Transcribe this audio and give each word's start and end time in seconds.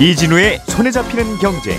이진우의 0.00 0.62
손에 0.66 0.90
잡히는 0.90 1.36
경제. 1.36 1.76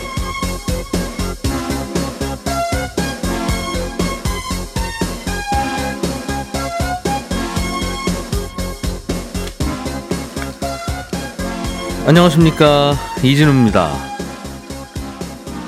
안녕하십니까 12.06 12.94
이진우입니다. 13.24 13.92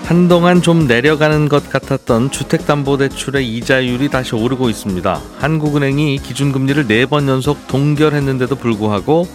한동안 0.06 0.62
좀 0.62 0.86
내려가는 0.86 1.50
것 1.50 1.68
같았던 1.72 2.30
주택담보대출의 2.30 3.52
이자율이 3.52 4.10
다시 4.10 4.36
오르고 4.36 4.70
있습니다. 4.70 5.20
한국은행이 5.40 6.20
기준금리를 6.20 6.86
네 6.88 7.08
번 7.08 7.28
연속 7.28 7.68
동결했는데도 7.68 8.58
불구하고 8.58 9.28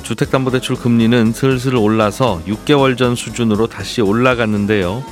주택담보대출 0.00 0.76
금리는 0.76 1.32
슬슬 1.32 1.76
올라서 1.76 2.42
6개월 2.46 2.96
전 2.96 3.14
수준으로 3.14 3.66
다시 3.66 4.00
올라갔는데요. 4.00 5.04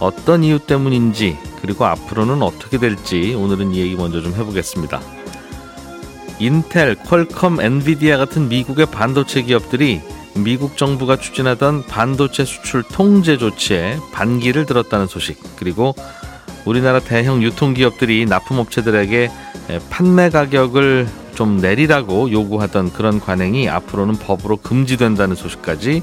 어떤 0.00 0.42
이유 0.42 0.58
때문인지 0.58 1.38
그리고 1.62 1.86
앞으로는 1.86 2.42
어떻게 2.42 2.78
될지 2.78 3.34
오늘은 3.34 3.72
이 3.72 3.78
얘기 3.78 3.94
먼저 3.94 4.20
좀 4.20 4.32
해보겠습니다. 4.32 5.00
인텔, 6.38 6.96
퀄컴, 6.96 7.60
엔비디아 7.60 8.18
같은 8.18 8.48
미국의 8.48 8.86
반도체 8.86 9.42
기업들이 9.42 10.02
미국 10.34 10.76
정부가 10.76 11.16
추진하던 11.16 11.86
반도체 11.86 12.44
수출 12.44 12.82
통제 12.82 13.38
조치에 13.38 13.98
반기를 14.12 14.66
들었다는 14.66 15.06
소식 15.06 15.40
그리고 15.56 15.94
우리나라 16.66 17.00
대형 17.00 17.42
유통기업들이 17.42 18.26
납품업체들에게 18.26 19.30
판매 19.88 20.28
가격을 20.28 21.06
좀 21.36 21.58
내리라고 21.58 22.32
요구하던 22.32 22.92
그런 22.94 23.20
관행이 23.20 23.68
앞으로는 23.68 24.14
법으로 24.14 24.56
금지된다는 24.56 25.36
소식까지 25.36 26.02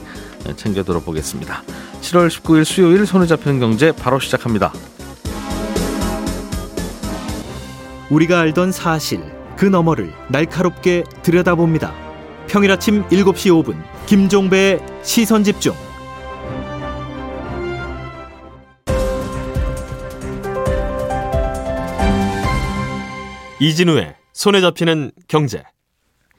챙겨 0.55 0.83
들어보겠습니다. 0.83 1.63
7월 2.01 2.29
19일 2.29 2.63
수요일 2.63 3.05
손에 3.07 3.25
잡히는 3.25 3.59
경제 3.59 3.91
바로 3.91 4.19
시작합니다. 4.19 4.71
우리가 8.11 8.41
알던 8.41 8.71
사실 8.71 9.23
그 9.57 9.65
너머를 9.65 10.13
날카롭게 10.29 11.03
들여다봅니다. 11.23 11.93
평일 12.47 12.71
아침 12.71 13.03
7시 13.07 13.63
5분 13.63 13.81
김종배의 14.05 14.79
시선 15.01 15.43
집중. 15.43 15.73
이진우의 23.59 24.22
손에 24.33 24.61
잡히는 24.61 25.11
경제. 25.27 25.63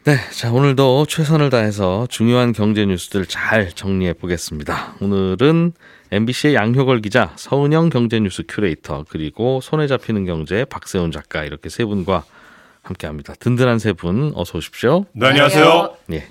네, 0.04 0.16
자 0.32 0.52
오늘도 0.52 1.06
최선을 1.06 1.48
다해서 1.48 2.06
중요한 2.10 2.52
경제 2.52 2.84
뉴스들 2.84 3.24
잘 3.26 3.70
정리해 3.72 4.12
보겠습니다. 4.12 4.96
오늘은 5.00 5.72
MBC의 6.10 6.54
양효걸 6.54 7.00
기자, 7.00 7.32
서은영 7.36 7.88
경제뉴스 7.88 8.42
큐레이터 8.46 9.06
그리고 9.08 9.60
손에 9.62 9.86
잡히는 9.86 10.26
경제 10.26 10.64
박세훈 10.66 11.10
작가 11.10 11.44
이렇게 11.44 11.70
세 11.70 11.84
분과 11.86 12.24
함께합니다. 12.82 13.34
든든한 13.34 13.78
세 13.78 13.94
분 13.94 14.32
어서 14.34 14.58
오십시오. 14.58 15.06
네, 15.12 15.28
안녕하세요. 15.28 15.96
네, 16.08 16.26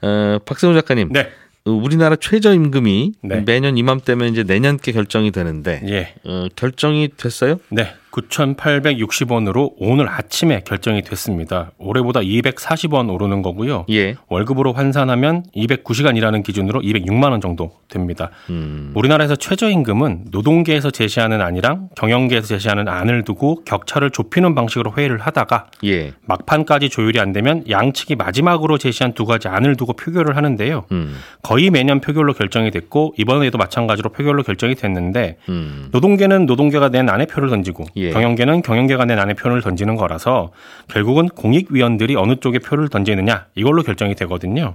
어, 0.00 0.38
박세훈 0.46 0.74
작가님. 0.74 1.12
네. 1.12 1.30
우리나라 1.66 2.16
최저임금이 2.16 3.12
네. 3.24 3.40
매년 3.44 3.76
이맘때면 3.76 4.30
이제 4.32 4.42
내년께 4.44 4.92
결정이 4.92 5.32
되는데 5.32 5.82
예. 5.86 6.14
어, 6.24 6.46
결정이 6.56 7.10
됐어요? 7.18 7.60
네. 7.68 7.92
9,860원으로 8.10 9.74
오늘 9.78 10.08
아침에 10.08 10.62
결정이 10.64 11.02
됐습니다. 11.02 11.70
올해보다 11.78 12.20
240원 12.20 13.12
오르는 13.12 13.42
거고요. 13.42 13.86
예. 13.90 14.16
월급으로 14.28 14.72
환산하면 14.72 15.44
209시간 15.54 16.16
일하는 16.16 16.42
기준으로 16.42 16.80
206만 16.80 17.30
원 17.30 17.40
정도 17.40 17.72
됩니다. 17.88 18.30
음. 18.50 18.92
우리나라에서 18.94 19.36
최저임금은 19.36 20.26
노동계에서 20.30 20.90
제시하는 20.90 21.40
안이랑 21.40 21.90
경영계에서 21.96 22.46
제시하는 22.46 22.88
안을 22.88 23.24
두고 23.24 23.64
격차를 23.64 24.10
좁히는 24.10 24.54
방식으로 24.54 24.92
회의를 24.96 25.18
하다가 25.18 25.66
예. 25.84 26.12
막판까지 26.26 26.88
조율이 26.88 27.20
안 27.20 27.32
되면 27.32 27.64
양측이 27.68 28.16
마지막으로 28.16 28.78
제시한 28.78 29.12
두 29.12 29.24
가지 29.24 29.48
안을 29.48 29.76
두고 29.76 29.94
표결을 29.94 30.36
하는데요. 30.36 30.86
음. 30.92 31.16
거의 31.42 31.70
매년 31.70 32.00
표결로 32.00 32.32
결정이 32.32 32.70
됐고 32.70 33.14
이번에도 33.18 33.58
마찬가지로 33.58 34.10
표결로 34.10 34.42
결정이 34.42 34.74
됐는데 34.74 35.36
음. 35.48 35.88
노동계는 35.92 36.46
노동계가 36.46 36.90
낸 36.90 37.08
안에 37.08 37.26
표를 37.26 37.48
던지고 37.48 37.84
예. 37.98 38.10
경영계는 38.10 38.62
경영계가 38.62 39.04
낸 39.04 39.18
안에 39.18 39.34
표를 39.34 39.62
던지는 39.62 39.96
거라서 39.96 40.52
결국은 40.88 41.28
공익위원들이 41.28 42.16
어느 42.16 42.36
쪽에 42.36 42.58
표를 42.58 42.88
던지느냐 42.88 43.46
이걸로 43.54 43.82
결정이 43.82 44.14
되거든요. 44.14 44.74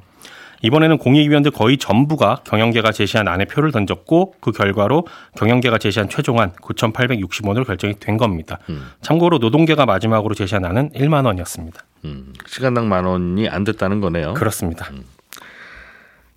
이번에는 0.63 0.97
공익위원들 0.97 1.51
거의 1.51 1.78
전부가 1.78 2.41
경영계가 2.45 2.91
제시한 2.94 3.28
안에 3.28 3.45
표를 3.45 3.72
던졌고 3.72 4.35
그 4.39 4.51
결과로 4.51 5.06
경영계가 5.38 5.78
제시한 5.78 6.07
최종안 6.07 6.53
9,860원으로 6.53 7.67
결정이 7.67 7.95
된 8.00 8.17
겁니다. 8.17 8.59
음. 8.69 8.88
참고로 9.01 9.40
노동계가 9.40 9.85
마지막으로 9.85 10.34
제시한 10.34 10.63
안은 10.63 10.91
1만 10.91 11.25
원이었습니다. 11.25 11.84
음. 12.05 12.34
시간당 12.47 12.88
만 12.88 13.03
원이 13.03 13.50
안 13.50 13.66
됐다는 13.66 14.00
거네요. 14.00 14.35
그렇습니다. 14.35 14.90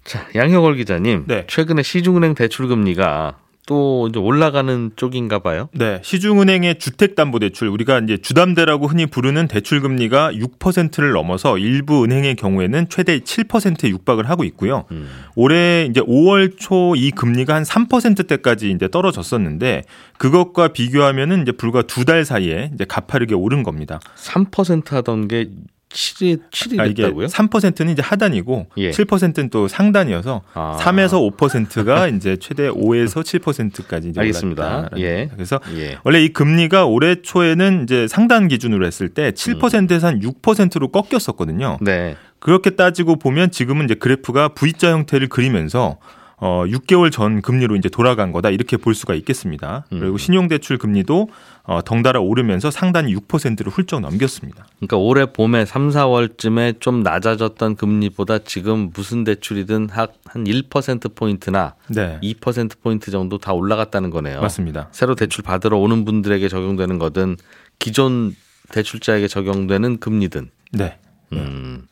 자, 0.03 0.27
양효걸 0.35 0.75
기자님. 0.77 1.25
네. 1.27 1.45
최근에 1.47 1.83
시중은행 1.83 2.35
대출 2.35 2.67
금리가 2.67 3.39
또 3.67 4.07
이제 4.09 4.19
올라가는 4.19 4.91
쪽인가 4.97 5.41
봐요. 5.41 5.69
네, 5.73 6.01
시중은행의 6.03 6.79
주택담보대출 6.79 7.69
우리가 7.69 7.99
이제 7.99 8.17
주담대라고 8.17 8.87
흔히 8.87 9.07
부르는 9.07 9.49
대출 9.49 9.81
금리가 9.81 10.33
6%를 10.33 11.13
넘어서 11.13 11.59
일부 11.59 12.05
은행의 12.05 12.37
경우에는 12.37 12.89
최대 12.89 13.19
7%에 13.19 13.89
육박을 13.91 14.29
하고 14.31 14.45
있고요. 14.45 14.85
음. 14.93 15.09
올해 15.35 15.87
이제 15.91 16.01
5월 16.01 16.59
초 16.59 16.95
이 16.97 17.11
금리가 17.11 17.55
한 17.55 17.63
3%대까지 17.65 18.71
이제 18.71 18.89
떨어졌었는데 18.89 19.83
그것과 20.19 20.69
비교하면은 20.69 21.43
이제 21.43 21.53
불과 21.53 21.83
두 21.83 22.05
달 22.07 22.25
사이에 22.25 22.71
이제 22.73 22.85
가파르게 22.85 23.35
오른 23.35 23.65
겁니다. 23.65 23.99
3% 24.17 24.91
하던 24.93 25.27
게 25.27 25.49
7이 25.91 26.41
7이 26.51 26.81
아, 26.81 26.85
됐다고요? 26.85 27.27
3%는 27.27 27.93
이제 27.93 28.03
하단이고 28.03 28.67
예. 28.79 28.91
7%는 28.91 29.51
또 29.51 29.69
상단이어서 29.69 30.43
아. 30.55 30.77
3에서 30.81 31.37
5%가 31.37 32.09
이제 32.15 32.37
최대 32.37 32.69
5에서 32.69 33.23
7%까지 33.23 34.09
이제 34.11 34.21
알겠습니다. 34.21 34.91
예. 34.99 35.31
그래서 35.33 35.61
예. 35.77 35.99
원래 36.05 36.23
이 36.23 36.33
금리가 36.33 36.87
올해 36.87 37.23
초에는 37.23 37.85
이제 37.85 38.09
상단 38.09 38.49
기준으로 38.49 38.85
했을 38.87 39.09
때 39.09 39.31
7%에서 39.31 40.07
한 40.07 40.21
6%로 40.21 40.89
꺾였었거든요. 40.89 41.79
네. 41.81 42.17
그렇게 42.39 42.71
따지고 42.71 43.17
보면 43.17 43.51
지금은 43.51 43.87
이제 43.87 43.95
그래프가 43.95 44.49
V자 44.49 44.91
형태를 44.91 45.29
그리면서 45.29 45.99
어 46.39 46.65
6개월 46.67 47.11
전 47.11 47.41
금리로 47.41 47.77
이제 47.77 47.89
돌아간 47.89 48.31
거다 48.31 48.51
이렇게 48.51 48.77
볼 48.77 48.95
수가 48.95 49.15
있겠습니다. 49.15 49.87
음. 49.93 50.01
그리고 50.01 50.19
신용대출 50.19 50.77
금리도 50.77 51.31
어 51.63 51.81
덩달아 51.83 52.21
오르면서 52.21 52.71
상단이 52.71 53.15
6%를 53.17 53.73
훌쩍 53.73 54.01
넘겼습니다. 54.01 54.67
그러니까 54.77 54.99
올해 54.99 55.25
봄에 55.33 55.65
3, 55.65 55.89
4월쯤에 55.89 56.81
좀 56.81 57.03
낮아졌던 57.03 57.77
금리보다 57.77 58.41
지금 58.41 58.91
무슨 58.95 59.25
대출이든 59.25 59.89
한 59.91 60.09
1% 60.45 61.15
포인트나 61.15 61.75
네, 61.89 62.19
2% 62.23 62.81
포인트 62.83 63.11
정도 63.11 63.39
다 63.39 63.53
올라갔다는 63.55 64.11
거네요. 64.11 64.43
맞습니다. 64.43 64.89
새로 64.93 65.15
대출 65.15 65.43
받으러 65.43 65.79
오는 65.79 66.05
분들에게 66.05 66.47
적용되는 66.49 66.99
거든 66.99 67.37
기존 67.79 68.35
대출자에게 68.73 69.29
적용되는 69.29 70.01
금리든 70.01 70.51
네. 70.73 70.99
음. 71.33 71.87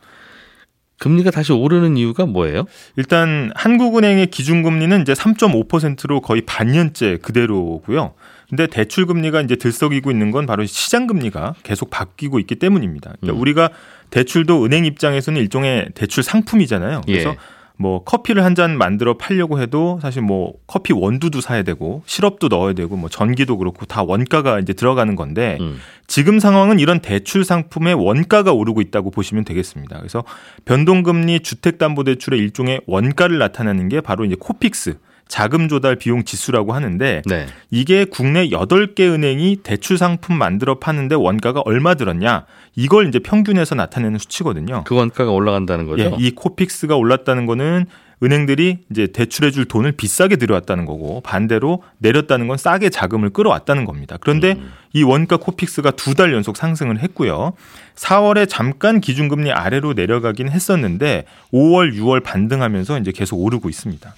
금리가 1.05 1.31
다시 1.31 1.53
오르는 1.53 1.99
이유가 1.99 2.25
뭐예요? 2.25 2.65
일단 2.97 3.53
한국은행의 3.55 4.29
기준금리는 4.29 5.03
이제 5.03 5.13
3.5%로 5.13 6.23
거의 6.23 6.41
반년째 6.47 7.19
그대로고요. 7.21 8.15
근데 8.49 8.67
대출 8.67 9.05
금리가 9.05 9.43
이제 9.43 9.57
들썩이고 9.57 10.11
있는 10.11 10.31
건 10.31 10.47
바로 10.47 10.65
시장 10.65 11.07
금리가 11.07 11.57
계속 11.63 11.91
바뀌고 11.91 12.39
있기 12.41 12.55
때문입니다. 12.55 13.13
그러니까 13.21 13.37
음. 13.37 13.41
우리가 13.41 13.69
대출도 14.09 14.65
은행 14.65 14.87
입장에서는 14.87 15.39
일종의 15.43 15.91
대출 15.95 16.23
상품이잖아요. 16.23 17.03
그래서 17.05 17.31
예. 17.31 17.37
뭐 17.77 18.05
커피를 18.05 18.45
한 18.45 18.55
잔 18.55 18.79
만들어 18.79 19.15
팔려고 19.19 19.61
해도 19.61 19.99
사실 20.01 20.23
뭐 20.23 20.53
커피 20.69 20.93
원두도 20.93 21.41
사야 21.41 21.65
되고 21.65 22.05
시럽도 22.07 22.47
넣어야 22.47 22.73
되고 22.73 22.97
뭐 22.97 23.09
전기도 23.09 23.59
그렇고 23.59 23.85
다 23.85 24.05
원가가 24.05 24.61
이제 24.61 24.73
들어가는 24.73 25.17
건데 25.17 25.59
음. 25.61 25.79
지금 26.07 26.39
상황은 26.39 26.79
이런 26.79 27.01
대출 27.01 27.45
상품의 27.45 27.95
원가가 27.95 28.53
오르고 28.53 28.81
있다고 28.81 29.11
보시면 29.11 29.45
되겠습니다. 29.45 29.99
그래서 29.99 30.23
변동금리 30.67 31.41
주택담보대출의 31.41 32.39
일종의 32.39 32.83
원가를 32.87 33.39
나타내는 33.39 33.89
게 33.89 34.01
바로 34.01 34.25
이제 34.25 34.37
코픽스 34.39 34.99
자금 35.29 35.69
조달 35.69 35.97
비용 35.97 36.25
지수라고 36.25 36.73
하는데 36.75 37.23
네. 37.27 37.47
이게 37.71 38.05
국내 38.05 38.49
8개 38.49 39.01
은행이 39.01 39.59
대출 39.63 39.99
상품 39.99 40.37
만들어 40.37 40.79
파는데 40.79 41.15
원가가 41.15 41.61
얼마 41.65 41.95
들었냐 41.95 42.45
이걸 42.77 43.09
이제 43.09 43.19
평균해서 43.19 43.75
나타내는 43.75 44.19
수치거든요. 44.19 44.85
그 44.85 44.95
원가가 44.95 45.31
올라간다는 45.31 45.87
거죠. 45.87 46.05
예, 46.05 46.13
이 46.19 46.31
코픽스가 46.33 46.97
올랐다는 46.97 47.47
거는 47.47 47.87
은행들이 48.23 48.79
이제 48.91 49.09
대출해 49.09 49.51
줄 49.51 49.65
돈을 49.67 49.93
비싸게 49.93 50.37
들여왔다는 50.37 50.87
거고 50.87 51.21
반대로 51.23 51.83
내렸다는 51.99 52.47
건 52.47 52.57
싸게 52.57 52.89
자금을 52.91 53.31
끌어왔다는 53.31 53.85
겁니다. 53.85 54.17
그런데 54.21 54.53
음. 54.53 54.73
이 54.93 55.03
원가 55.03 55.37
코픽스가 55.37 55.91
두 55.93 56.15
달 56.15 56.33
연속 56.33 56.57
상승을 56.57 57.01
했고요. 57.01 57.55
4월에 57.97 58.49
잠깐 58.49 59.01
기준금리 59.01 59.51
아래로 59.51 59.95
내려가긴 59.95 60.49
했었는데 60.49 61.25
5월, 61.53 61.93
6월 61.99 62.23
반등하면서 62.23 63.01
이제 63.01 63.11
계속 63.11 63.37
오르고 63.37 63.69
있습니다. 63.69 64.15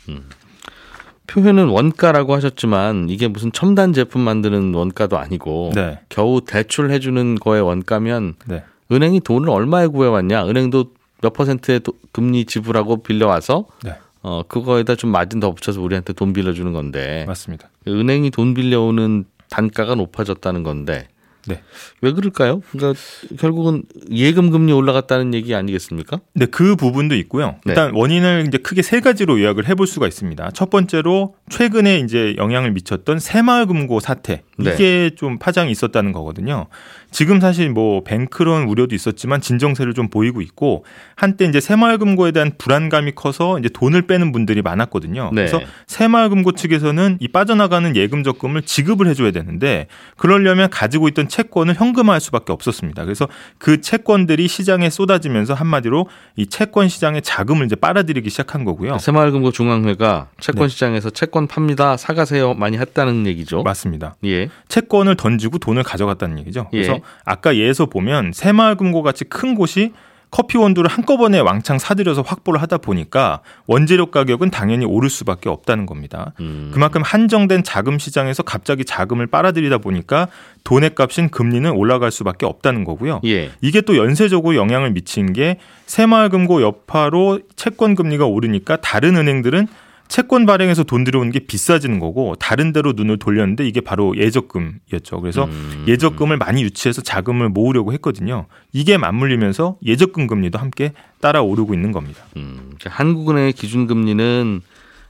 표현은 1.26 1.69
원가라고 1.69 2.34
하셨지만 2.34 3.08
이게 3.11 3.28
무슨 3.28 3.52
첨단 3.52 3.93
제품 3.93 4.23
만드는 4.23 4.75
원가도 4.75 5.19
아니고 5.19 5.73
네. 5.75 5.99
겨우 6.08 6.40
대출 6.40 6.90
해 6.90 6.99
주는 6.99 7.34
거의 7.37 7.62
원가면 7.62 8.34
네. 8.46 8.62
은행이 8.93 9.20
돈을 9.20 9.50
얼마에 9.50 9.88
구해왔냐? 9.88 10.46
은행도 10.46 10.93
몇 11.23 11.32
퍼센트의 11.32 11.81
도- 11.81 11.94
금리 12.12 12.44
지불하고 12.44 13.02
빌려와서 13.02 13.67
네. 13.84 13.96
어 14.23 14.43
그거에다 14.46 14.94
좀 14.96 15.11
마진 15.11 15.40
더 15.40 15.52
붙여서 15.52 15.81
우리한테 15.81 16.12
돈 16.12 16.32
빌려주는 16.32 16.73
건데 16.73 17.25
맞습니다. 17.26 17.69
은행이 17.88 18.31
돈 18.31 18.55
빌려오는 18.55 19.25
단가가 19.50 19.94
높아졌다는 19.94 20.62
건데 20.62 21.08
네. 21.46 21.62
왜 22.00 22.12
그럴까요? 22.12 22.60
그러니까 22.70 22.98
결국은 23.38 23.84
예금 24.10 24.50
금리 24.50 24.72
올라갔다는 24.72 25.34
얘기 25.34 25.54
아니겠습니까? 25.54 26.20
네, 26.34 26.46
그 26.46 26.76
부분도 26.76 27.14
있고요. 27.16 27.56
네. 27.64 27.72
일단 27.72 27.93
원인을 27.94 28.44
이제 28.48 28.58
크게 28.58 28.82
세 28.82 29.00
가지로 29.00 29.40
요약을 29.40 29.69
해볼 29.69 29.87
수가 29.87 30.06
있습니다. 30.06 30.50
첫 30.52 30.70
번째로 30.70 31.34
최근에 31.50 31.98
이제 32.00 32.34
영향을 32.37 32.72
미쳤던 32.72 33.19
새마을금고 33.19 34.00
사태 34.00 34.26
네. 34.37 34.43
이게 34.58 35.11
좀 35.17 35.38
파장이 35.38 35.70
있었다는 35.70 36.12
거거든요. 36.12 36.67
지금 37.11 37.41
사실 37.41 37.70
뭐 37.70 38.03
뱅크론 38.05 38.64
우려도 38.64 38.94
있었지만 38.94 39.41
진정세를 39.41 39.94
좀 39.94 40.08
보이고 40.08 40.41
있고 40.41 40.85
한때 41.14 41.44
이제 41.44 41.61
새마을금고에 41.61 42.32
대한 42.32 42.53
불안감이 42.58 43.12
커서 43.14 43.58
이제 43.58 43.69
돈을 43.69 44.03
빼는 44.03 44.32
분들이 44.32 44.62
많았거든요. 44.62 45.31
네. 45.32 45.47
그래서 45.47 45.61
새마을금고 45.87 46.53
측에서는 46.53 47.19
이 47.20 47.29
빠져나가는 47.29 47.94
예금 47.97 48.23
적금을 48.23 48.62
지급을 48.62 49.06
해줘야 49.08 49.31
되는데 49.31 49.87
그러려면 50.17 50.69
가지고 50.70 51.08
있던 51.08 51.29
채권을 51.29 51.75
현금화할 51.75 52.20
수밖에 52.20 52.53
없었습니다. 52.53 53.05
그래서 53.05 53.29
그 53.58 53.81
채권들이 53.81 54.49
시장에 54.49 54.91
쏟아지면서 54.91 55.55
한마디로 55.55 56.08
이 56.37 56.47
채권 56.47 56.88
시장의 56.88 57.23
자금을 57.23 57.67
이제 57.67 57.76
빨아들이기 57.76 58.31
시작한 58.31 58.64
거고요. 58.64 58.99
새마을금고 58.99 59.53
중앙회가 59.53 60.29
채권 60.41 60.69
네. 60.69 60.69
시장에서 60.69 61.11
채권 61.11 61.47
팝니다 61.47 61.97
사가세요 61.97 62.55
많이 62.55 62.79
했다는 62.79 63.26
얘기죠. 63.26 63.62
맞습니다. 63.62 64.17
예. 64.25 64.45
채권을 64.69 65.16
던지고 65.16 65.58
돈을 65.58 65.82
가져갔다는 65.82 66.38
얘기죠. 66.40 66.69
예. 66.72 66.82
그래서 66.82 67.00
아까 67.25 67.56
예에서 67.56 67.87
보면 67.87 68.32
새마을금고 68.32 69.02
같이 69.02 69.25
큰 69.25 69.54
곳이 69.54 69.93
커피 70.31 70.58
원두를 70.58 70.90
한꺼번에 70.90 71.38
왕창 71.38 71.78
사들여서 71.78 72.22
확보를 72.22 72.60
하다 72.60 72.78
보니까 72.78 73.40
원재료 73.66 74.10
가격은 74.10 74.50
당연히 74.50 74.84
오를 74.84 75.08
수밖에 75.08 75.48
없다는 75.48 75.87
겁니다. 75.87 76.32
음. 76.40 76.70
그만큼 76.75 77.02
한정된 77.02 77.62
자금 77.62 77.98
시장에서 77.98 78.43
갑자기 78.43 78.84
자금을 78.84 79.28
빨아들이다 79.28 79.78
보니까 79.78 80.28
돈의 80.64 80.94
값인 80.94 81.31
금리는 81.31 81.70
올라갈 81.70 82.10
수밖에 82.10 82.44
없다는 82.44 82.84
거고요. 82.84 83.20
예. 83.25 83.52
이게 83.60 83.81
또 83.81 83.96
연쇄적으로 83.96 84.56
영향을 84.56 84.90
미친 84.90 85.32
게 85.32 85.58
새마을금고 85.87 86.60
여파로 86.60 87.40
채권 87.54 87.94
금리가 87.94 88.26
오르니까 88.26 88.76
다른 88.76 89.16
은행들은 89.16 89.69
채권 90.08 90.47
발행해서 90.47 90.85
돈 90.85 91.05
들여오는 91.05 91.32
게 91.32 91.41
비싸지는 91.41 91.99
거고 91.99 92.35
다른 92.37 92.73
데로 92.73 92.93
눈을 92.93 93.19
돌렸는데 93.19 93.67
이게 93.67 93.81
바로 93.81 94.17
예적금이었죠. 94.17 95.20
그래서 95.20 95.44
음. 95.44 95.85
예적금을 95.88 96.37
많이 96.37 96.62
유치해서 96.62 97.03
자금을 97.03 97.49
모으려고 97.49 97.93
했거든요. 97.94 98.47
이게 98.73 98.97
맞물리면서 98.97 99.79
예적금 99.85 100.26
금리도 100.26 100.58
함께 100.58 100.93
따라 101.20 101.43
오르고 101.43 101.75
있는 101.75 101.93
겁니다. 101.93 102.25
음, 102.37 102.73
한국은행의 102.85 103.53
기준금리는 103.53 104.62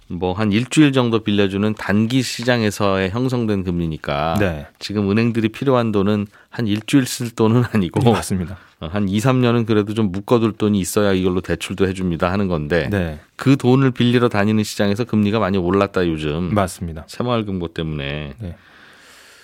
뭐 0.09 0.35
한 0.35 0.53
일주일 0.53 0.93
정도 0.93 1.21
빌려주는 1.21 1.75
단기 1.75 2.23
시장에서의 2.23 3.11
형성된 3.11 3.65
금리니까 3.65 4.37
네. 4.39 4.67
지금 4.79 5.11
은행들이 5.11 5.49
필요한 5.49 5.93
돈은 5.93 6.27
한 6.49 6.67
일주일 6.67 7.07
쓸 7.07 7.31
돈은 7.31 7.65
아니고 7.73 8.01
네, 8.01 8.13
맞습니다. 8.13 8.57
어, 8.81 8.89
한 8.89 9.09
2, 9.09 9.19
3년은 9.19 9.67
그래도 9.67 9.95
좀 9.95 10.13
묶어둘 10.13 10.53
돈이 10.53 10.79
있어야 10.79 11.13
이걸로 11.13 11.41
대출도 11.41 11.89
해줍니다 11.89 12.31
하는 12.31 12.47
건데 12.47 12.89
네. 12.91 13.19
그 13.37 13.57
돈을 13.57 13.91
빌리러 13.91 14.29
다니는 14.29 14.65
시장에서 14.65 15.05
금리가 15.05 15.39
많이 15.39 15.57
올랐다 15.57 16.07
요즘 16.07 16.55
맞습니다. 16.55 17.05
새마을금고 17.07 17.69
때문에 17.69 18.35
네. 18.39 18.57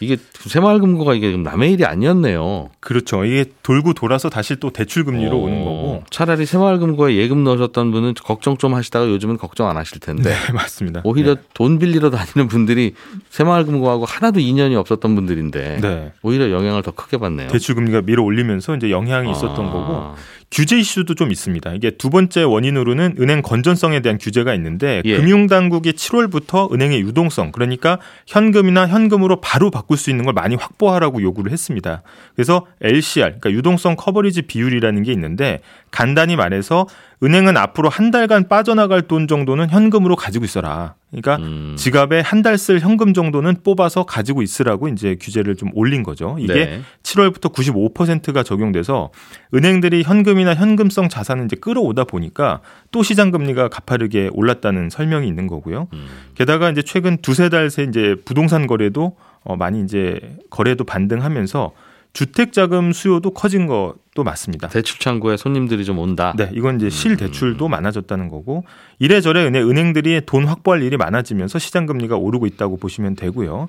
이게 0.03 0.17
새마을금고가 0.33 1.15
이게 1.15 1.37
남의 1.37 1.73
일이 1.73 1.85
아니었네요. 1.85 2.71
그렇죠. 2.81 3.25
이게 3.25 3.45
돌고 3.63 3.95
돌아서 3.95 4.29
다시 4.29 4.57
또 4.57 4.71
대출 4.71 5.05
금리로 5.05 5.37
어, 5.37 5.41
오는 5.41 5.65
거고. 5.65 6.03
차라리 6.11 6.45
새마을금고에 6.45 7.15
예금 7.15 7.45
넣으셨던 7.45 7.93
분은 7.93 8.15
걱정 8.25 8.57
좀 8.57 8.75
하시다가 8.75 9.09
요즘은 9.09 9.37
걱정 9.37 9.69
안 9.69 9.77
하실 9.77 10.01
텐데 10.01 10.31
네, 10.31 10.35
맞습니다. 10.53 11.03
오히려 11.05 11.37
돈 11.55 11.79
빌리러 11.79 12.11
다니는 12.11 12.49
분들이 12.49 12.95
새마을금고하고 13.31 14.05
하나도 14.05 14.41
인연이 14.41 14.75
없었던 14.75 15.15
분들인데 15.15 15.79
네. 15.81 16.13
오히려 16.23 16.51
영향을 16.51 16.83
더 16.83 16.91
크게 16.91 17.19
받네요. 17.19 17.49
대출 17.49 17.77
금리가 17.77 18.03
밀어 18.03 18.25
올리면서 18.25 18.75
이제 18.77 18.91
영향이 18.91 19.31
있었던 19.31 19.67
아. 19.67 19.71
거고 19.71 20.15
규제 20.53 20.79
이슈도 20.79 21.15
좀 21.15 21.33
있습니다. 21.33 21.73
이게 21.73 21.91
두 21.93 22.11
번째 22.11 22.43
원인으로는 22.43 23.17
은행 23.19 23.41
건전성에 23.41 24.01
대한 24.01 24.19
규제가 24.19 24.53
있는데 24.55 25.01
예. 25.07 25.17
금융당국이 25.17 25.93
7월부터 25.93 26.73
은행의 26.73 27.01
유동성 27.01 27.53
그러니까 27.53 27.99
현금이나 28.27 28.87
현금으로 28.87 29.41
바로 29.41 29.71
바꿀 29.71 29.97
수 29.97 30.11
있는 30.11 30.27
걸 30.27 30.35
많이 30.35 30.55
확보하라고 30.55 31.23
요구를 31.23 31.51
했습니다. 31.51 32.03
그래서 32.37 32.67
LCR 32.83 33.25
그러니까 33.41 33.51
유동성 33.51 33.97
커버리지 33.97 34.43
비율이라는 34.43 35.03
게 35.03 35.13
있는데 35.13 35.61
간단히 35.93 36.35
말해서 36.35 36.87
은행은 37.23 37.57
앞으로 37.57 37.89
한 37.89 38.11
달간 38.11 38.49
빠져나갈 38.49 39.03
돈 39.03 39.29
정도는 39.29 39.71
현금으로 39.71 40.17
가지고 40.17 40.45
있어라. 40.45 40.95
그러니까 41.13 41.37
음. 41.37 41.75
지갑에 41.79 42.21
한 42.21 42.43
달 42.43 42.57
쓸 42.59 42.81
현금 42.81 43.13
정도는 43.15 43.59
뽑아서 43.63 44.05
가지고 44.05 44.43
있으라고 44.43 44.89
이제 44.89 45.17
규제를 45.21 45.55
좀 45.55 45.69
올린 45.75 46.03
거죠. 46.03 46.37
이게 46.41 46.53
네. 46.55 46.81
7월부터 47.05 47.53
95%가 47.55 48.43
적용돼서 48.43 49.11
은행들이 49.55 50.03
현금이나 50.03 50.55
현금성 50.55 51.09
자산을 51.11 51.45
이제 51.45 51.55
끌어오다 51.57 52.05
보니까 52.05 52.61
또 52.91 53.03
시장 53.03 53.31
금리가 53.31 53.69
가파르게 53.69 54.31
올랐다는 54.33 54.91
설명이 54.91 55.29
있는 55.29 55.47
거고요. 55.47 55.89
음. 55.93 56.07
게다가 56.35 56.71
이제 56.71 56.83
최근 56.83 57.19
두세 57.19 57.49
달 57.51 57.71
새 57.71 57.85
이제 57.85 58.17
부동산 58.25 58.67
거래도 58.67 59.15
어 59.45 59.55
많이 59.57 59.83
이제 59.83 60.19
거래도 60.51 60.85
반등하면서 60.85 61.73
주택 62.13 62.53
자금 62.53 62.93
수요도 62.93 63.31
커진 63.31 63.67
것도 63.67 64.23
맞습니다. 64.25 64.69
대출 64.69 64.99
창구에 64.99 65.37
손님들이 65.37 65.85
좀 65.85 65.99
온다. 65.99 66.35
네, 66.37 66.51
이건 66.53 66.77
이제 66.77 66.91
실 66.91 67.17
대출도 67.17 67.69
많아졌다는 67.69 68.29
거고 68.29 68.65
이래저래 68.99 69.45
은행 69.45 69.69
은행들이 69.69 70.21
돈 70.27 70.45
확보할 70.45 70.83
일이 70.83 70.97
많아지면서 70.97 71.59
시장 71.59 71.87
금리가 71.87 72.17
오르고 72.17 72.47
있다고 72.47 72.77
보시면 72.77 73.17
되고요. 73.17 73.69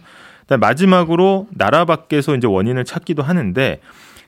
마지막으로 0.60 1.48
나라 1.52 1.86
밖에서 1.86 2.36
이제 2.36 2.48
원인을 2.48 2.84
찾기도 2.84 3.24
하는데 3.24 3.80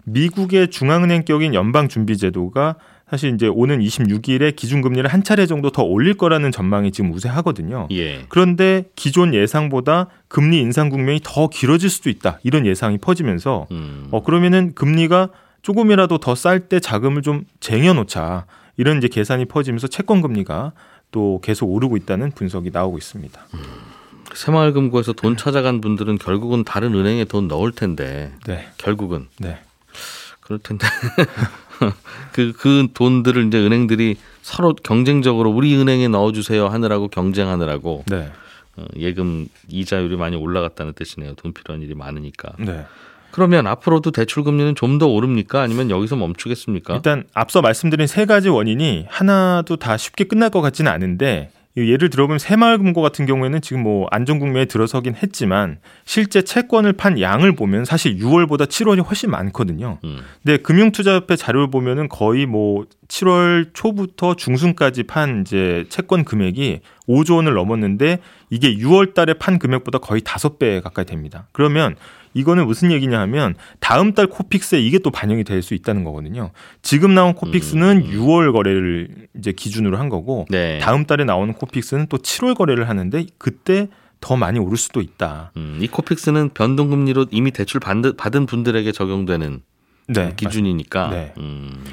미국의 0.06 0.70
중앙은행격인 0.70 1.54
연방준비제도가 1.54 2.76
사실 3.10 3.34
이제 3.36 3.48
오는 3.48 3.80
26일에 3.80 4.56
기준금리를 4.56 5.08
한 5.08 5.24
차례 5.24 5.46
정도 5.46 5.70
더 5.70 5.84
올릴 5.84 6.16
거라는 6.16 6.52
전망이 6.52 6.92
지금 6.92 7.12
우세하거든요. 7.14 7.88
예. 7.92 8.26
그런데 8.30 8.86
기존 8.96 9.34
예상보다 9.34 10.08
금리 10.28 10.60
인상 10.60 10.90
국면이 10.90 11.20
더 11.24 11.48
길어질 11.48 11.90
수도 11.90 12.10
있다. 12.10 12.40
이런 12.44 12.66
예상이 12.66 12.98
퍼지면서 12.98 13.68
음. 13.72 14.08
어 14.12 14.24
그러면은 14.24 14.74
금리가 14.74 15.30
조금이라도 15.62 16.18
더 16.18 16.34
쌀 16.36 16.68
때 16.68 16.80
자금을 16.80 17.22
좀 17.22 17.46
쟁여놓자 17.60 18.46
이런 18.78 18.98
이제 18.98 19.08
계산이 19.08 19.46
퍼지면서 19.46 19.88
채권 19.88 20.22
금리가 20.22 20.74
또 21.12 21.40
계속 21.44 21.68
오르고 21.68 21.98
있다는 21.98 22.32
분석이 22.32 22.72
나오고 22.74 22.98
있습니다. 22.98 23.40
새마을금고에서 24.34 25.14
돈 25.14 25.38
찾아간 25.38 25.80
분들은 25.80 26.18
결국은 26.18 26.64
다른 26.64 26.94
은행에 26.94 27.26
돈 27.26 27.48
넣을 27.48 27.72
텐데 27.72 28.34
네, 28.48 28.68
결국은 28.78 29.28
네, 29.40 29.60
그럴 30.42 30.60
텐데 30.60 30.86
그, 32.34 32.54
그 32.58 32.88
돈들을 32.94 33.48
이제 33.48 33.58
은행들이 33.60 34.18
서로 34.42 34.74
경쟁적으로 34.74 35.50
우리 35.52 35.76
은행에 35.76 36.08
넣어주세요 36.08 36.68
하느라고 36.68 37.08
경쟁하느라고 37.08 38.04
네, 38.08 38.32
어, 38.78 38.86
예금 38.98 39.48
이자율이 39.70 40.18
많이 40.18 40.36
올라갔다는 40.36 40.94
뜻이네요. 40.94 41.34
돈 41.36 41.54
필요한 41.54 41.82
일이 41.82 41.96
많으니까. 41.96 42.54
네. 42.60 42.86
그러면 43.32 43.68
앞으로도 43.68 44.12
대출 44.12 44.44
금리는 44.44 44.76
좀 44.76 44.98
더 44.98 45.08
오릅니까? 45.08 45.62
아니면 45.62 45.90
여기서 45.90 46.16
멈추겠습니까? 46.16 46.96
일단 46.96 47.26
앞서 47.34 47.62
말씀드린 47.62 48.08
세 48.08 48.26
가지 48.26 48.48
원인이 48.48 49.08
하나도 49.10 49.76
다 49.76 49.98
쉽게 49.98 50.24
끝날 50.24 50.50
것 50.50 50.62
같지는 50.62 50.90
않은데 50.90 51.52
예를 51.78 52.10
들어보면 52.10 52.40
새마을금고 52.40 53.02
같은 53.02 53.26
경우에는 53.26 53.60
지금 53.62 53.84
뭐 53.84 54.08
안전국면에 54.12 54.66
들어서긴 54.66 55.16
했지만 55.16 55.80
실제 56.06 56.42
채권을 56.42 56.94
판 56.94 57.20
양을 57.20 57.56
보면 57.56 57.84
사실 57.84 58.18
6월보다 58.18 58.68
7월이 58.68 59.06
훨씬 59.06 59.30
많거든요. 59.30 60.00
음. 60.06 60.20
근데 60.42 60.58
금융투자협회 60.58 61.36
자료를 61.36 61.70
보면은 61.70 62.08
거의 62.08 62.46
뭐 62.46 62.86
7월 63.10 63.72
초부터 63.74 64.36
중순까지 64.36 65.04
판 65.04 65.42
이제 65.42 65.86
채권 65.90 66.24
금액이 66.24 66.80
5조 67.10 67.36
원을 67.36 67.54
넘었는데 67.54 68.20
이게 68.50 68.76
6월 68.78 69.14
달에 69.14 69.34
판 69.34 69.60
금액보다 69.60 69.98
거의 70.00 70.22
5배 70.22 70.82
가까이 70.82 71.06
됩니다. 71.06 71.48
그러면 71.52 71.96
이거는 72.36 72.68
무슨 72.68 72.92
얘기냐 72.92 73.20
하면 73.22 73.56
다음 73.80 74.14
달 74.14 74.28
코픽스에 74.28 74.80
이게 74.80 75.00
또 75.00 75.10
반영이 75.10 75.44
될 75.44 75.66
수 75.66 75.74
있다는 75.74 76.04
거거든요. 76.04 76.52
지금 76.84 77.16
나온 77.16 77.34
코픽스는 77.34 78.04
음. 78.06 78.12
6월 78.12 78.52
거래를 78.54 79.28
이제 79.38 79.52
기준으로 79.52 79.98
한 79.98 80.10
거고 80.10 80.46
네. 80.50 80.78
다음 80.80 81.06
달에 81.06 81.24
나오는 81.24 81.54
코픽스는 81.54 82.06
또 82.08 82.18
7월 82.18 82.56
거래를 82.56 82.88
하는데 82.88 83.26
그때 83.40 83.88
더 84.22 84.36
많이 84.36 84.60
오를 84.60 84.78
수도 84.78 85.02
있다. 85.02 85.52
음, 85.58 85.80
이 85.82 85.88
코픽스는 85.88 86.50
변동금리로 86.54 87.28
이미 87.32 87.52
대출 87.52 87.80
받은, 87.80 88.46
분들에게 88.46 88.92
적용되는 88.92 89.62
네. 90.10 90.34
기준이니까. 90.36 91.10
네. 91.10 91.34
음, 91.38 91.84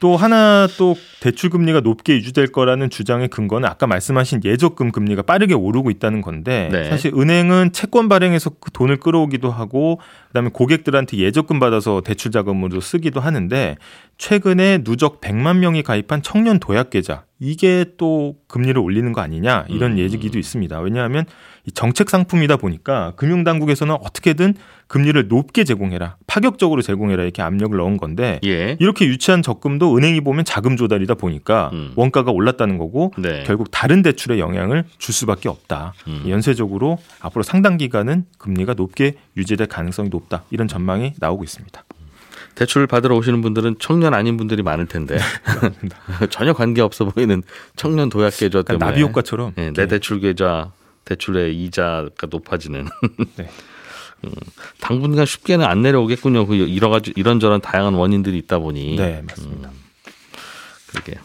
또 0.00 0.16
하나 0.16 0.66
또 0.78 0.96
대출 1.20 1.50
금리가 1.50 1.80
높게 1.80 2.14
유지될 2.14 2.48
거라는 2.48 2.88
주장의 2.88 3.28
근거는 3.28 3.68
아까 3.68 3.86
말씀하신 3.86 4.40
예적금 4.44 4.92
금리가 4.92 5.22
빠르게 5.22 5.52
오르고 5.54 5.90
있다는 5.90 6.22
건데 6.22 6.70
네. 6.72 6.84
사실 6.88 7.12
은행은 7.14 7.72
채권 7.72 8.08
발행해서 8.08 8.50
그 8.60 8.70
돈을 8.72 8.96
끌어오기도 8.96 9.50
하고 9.50 10.00
그다음에 10.28 10.48
고객들한테 10.52 11.18
예적금 11.18 11.60
받아서 11.60 12.00
대출 12.00 12.32
자금으로 12.32 12.80
쓰기도 12.80 13.20
하는데 13.20 13.76
최근에 14.16 14.84
누적 14.84 15.20
100만 15.20 15.58
명이 15.58 15.82
가입한 15.82 16.22
청년 16.22 16.58
도약 16.58 16.88
계좌 16.88 17.24
이게 17.40 17.86
또 17.96 18.36
금리를 18.48 18.78
올리는 18.78 19.10
거 19.12 19.22
아니냐 19.22 19.64
이런 19.68 19.92
음. 19.92 19.98
얘기도 19.98 20.38
있습니다. 20.38 20.78
왜냐하면 20.80 21.24
이 21.66 21.72
정책 21.72 22.10
상품이다 22.10 22.58
보니까 22.58 23.14
금융 23.16 23.44
당국에서는 23.44 23.94
어떻게든 23.94 24.54
금리를 24.86 25.28
높게 25.28 25.64
제공해라 25.64 26.16
파격적으로 26.26 26.82
제공해라 26.82 27.22
이렇게 27.22 27.42
압력을 27.42 27.76
넣은 27.76 27.96
건데 27.96 28.40
예. 28.44 28.76
이렇게 28.78 29.06
유치한 29.06 29.42
적금도 29.42 29.96
은행이 29.96 30.20
보면 30.20 30.44
자금 30.44 30.76
조달이다 30.76 31.14
보니까 31.14 31.70
음. 31.72 31.92
원가가 31.96 32.30
올랐다는 32.30 32.76
거고 32.76 33.12
네. 33.16 33.42
결국 33.46 33.70
다른 33.70 34.02
대출에 34.02 34.38
영향을 34.38 34.84
줄 34.98 35.14
수밖에 35.14 35.48
없다. 35.48 35.94
음. 36.08 36.24
연쇄적으로 36.28 36.98
앞으로 37.20 37.42
상당 37.42 37.78
기간은 37.78 38.26
금리가 38.38 38.74
높게 38.74 39.14
유지될 39.36 39.66
가능성이 39.68 40.10
높다. 40.10 40.44
이런 40.50 40.68
전망이 40.68 41.14
나오고 41.18 41.44
있습니다. 41.44 41.84
대출 42.60 42.86
받으러 42.86 43.16
오시는 43.16 43.40
분들은 43.40 43.76
청년 43.78 44.12
아닌 44.12 44.36
분들이 44.36 44.62
많을 44.62 44.84
텐데 44.84 45.18
전혀 46.28 46.52
관계 46.52 46.82
없어 46.82 47.06
보이는 47.06 47.42
청년 47.74 48.10
도약 48.10 48.36
계좌 48.36 48.60
때문에 48.60 48.84
나비 48.84 49.00
효과처럼 49.00 49.54
네, 49.56 49.72
내 49.72 49.88
대출 49.88 50.20
계좌 50.20 50.70
대출의 51.06 51.56
이자가 51.56 52.26
높아지는 52.28 52.86
네. 53.36 53.48
음, 54.24 54.30
당분간 54.78 55.24
쉽게는 55.24 55.64
안 55.64 55.80
내려오겠군요. 55.80 56.46
그 56.46 56.76
여러 56.76 56.90
가지 56.90 57.14
이런저런 57.16 57.62
다양한 57.62 57.94
원인들이 57.94 58.36
있다 58.36 58.58
보니 58.58 58.96
네, 58.96 59.22
맞습니다. 59.26 59.70
그러게요. 60.88 61.16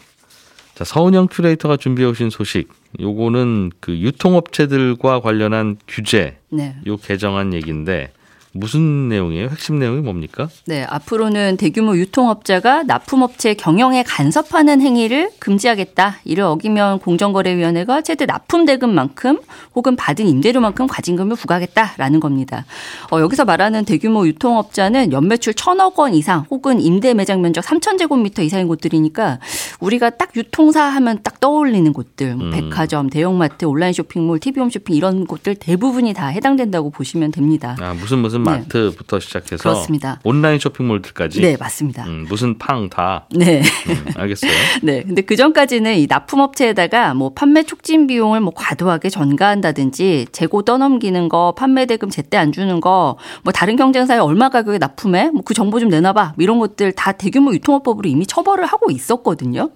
자, 0.74 0.84
서은영 0.84 1.28
큐레이터가 1.30 1.76
준비해 1.76 2.08
오신 2.08 2.30
소식. 2.30 2.70
요거는 2.98 3.72
그 3.80 3.92
유통업체들과 3.98 5.20
관련한 5.20 5.76
규제, 5.86 6.38
네. 6.48 6.76
요 6.86 6.96
개정안 6.96 7.52
얘기인데 7.52 8.10
무슨 8.58 9.08
내용이에요? 9.08 9.48
핵심 9.48 9.78
내용이 9.78 10.00
뭡니까? 10.00 10.48
네, 10.66 10.84
앞으로는 10.88 11.56
대규모 11.56 11.96
유통업자가 11.96 12.84
납품업체 12.84 13.54
경영에 13.54 14.02
간섭하는 14.02 14.80
행위를 14.80 15.30
금지하겠다. 15.38 16.16
이를 16.24 16.44
어기면 16.44 17.00
공정거래위원회가 17.00 18.02
최대 18.02 18.26
납품 18.26 18.64
대금만큼 18.64 19.38
혹은 19.74 19.96
받은 19.96 20.26
임대료만큼 20.26 20.86
과징금을 20.86 21.36
부과하겠다라는 21.36 22.20
겁니다. 22.20 22.64
어, 23.10 23.20
여기서 23.20 23.44
말하는 23.44 23.84
대규모 23.84 24.26
유통업자는 24.26 25.12
연매출 25.12 25.54
천억 25.54 25.98
원 25.98 26.14
이상 26.14 26.44
혹은 26.50 26.80
임대 26.80 27.14
매장 27.14 27.42
면적 27.42 27.64
3천 27.64 27.98
제곱미터 27.98 28.42
이상인 28.42 28.68
곳들이니까 28.68 29.38
우리가 29.80 30.10
딱 30.10 30.30
유통사 30.36 30.82
하면 30.82 31.20
딱 31.22 31.40
떠올리는 31.40 31.92
곳들, 31.92 32.34
뭐 32.36 32.46
음. 32.46 32.50
백화점, 32.50 33.10
대형마트, 33.10 33.64
온라인 33.64 33.92
쇼핑몰, 33.92 34.38
TV홈 34.38 34.70
쇼핑 34.70 34.96
이런 34.96 35.26
곳들 35.26 35.54
대부분이 35.54 36.14
다 36.14 36.28
해당된다고 36.28 36.90
보시면 36.90 37.32
됩니다. 37.32 37.76
아, 37.80 37.94
무슨 37.94 38.18
무슨 38.18 38.42
네. 38.42 38.45
마트부터 38.50 39.18
시작해서 39.20 39.62
그렇습니다. 39.62 40.20
온라인 40.24 40.58
쇼핑몰들까지 40.58 41.40
네, 41.40 41.56
맞습니다. 41.58 42.04
음, 42.04 42.26
무슨 42.28 42.58
팡 42.58 42.90
다. 42.90 43.26
네. 43.30 43.62
음, 43.88 44.06
알겠어요. 44.16 44.50
네. 44.82 45.02
근데 45.02 45.22
그 45.22 45.36
전까지는 45.36 45.96
이 45.96 46.06
납품업체에다가 46.06 47.14
뭐 47.14 47.32
판매 47.32 47.62
촉진 47.62 48.06
비용을 48.06 48.40
뭐 48.40 48.52
과도하게 48.54 49.08
전가한다든지 49.08 50.26
재고 50.32 50.62
떠넘기는 50.62 51.28
거, 51.30 51.54
판매 51.56 51.86
대금 51.86 52.10
제때 52.10 52.36
안 52.36 52.52
주는 52.52 52.80
거, 52.80 53.16
뭐 53.42 53.52
다른 53.52 53.76
경쟁사에 53.76 54.18
얼마 54.18 54.50
가격에 54.50 54.76
납품해? 54.78 55.30
뭐 55.30 55.46
그 55.46 55.54
정보 55.54 55.78
좀 55.78 55.88
내놔봐. 55.88 56.34
뭐 56.36 56.42
이런 56.42 56.58
것들 56.58 56.90
다 56.92 57.12
대규모 57.12 57.54
유통업법으로 57.54 58.08
이미 58.08 58.26
처벌을 58.26 58.66
하고 58.66 58.90
있었거든요. 58.90 59.70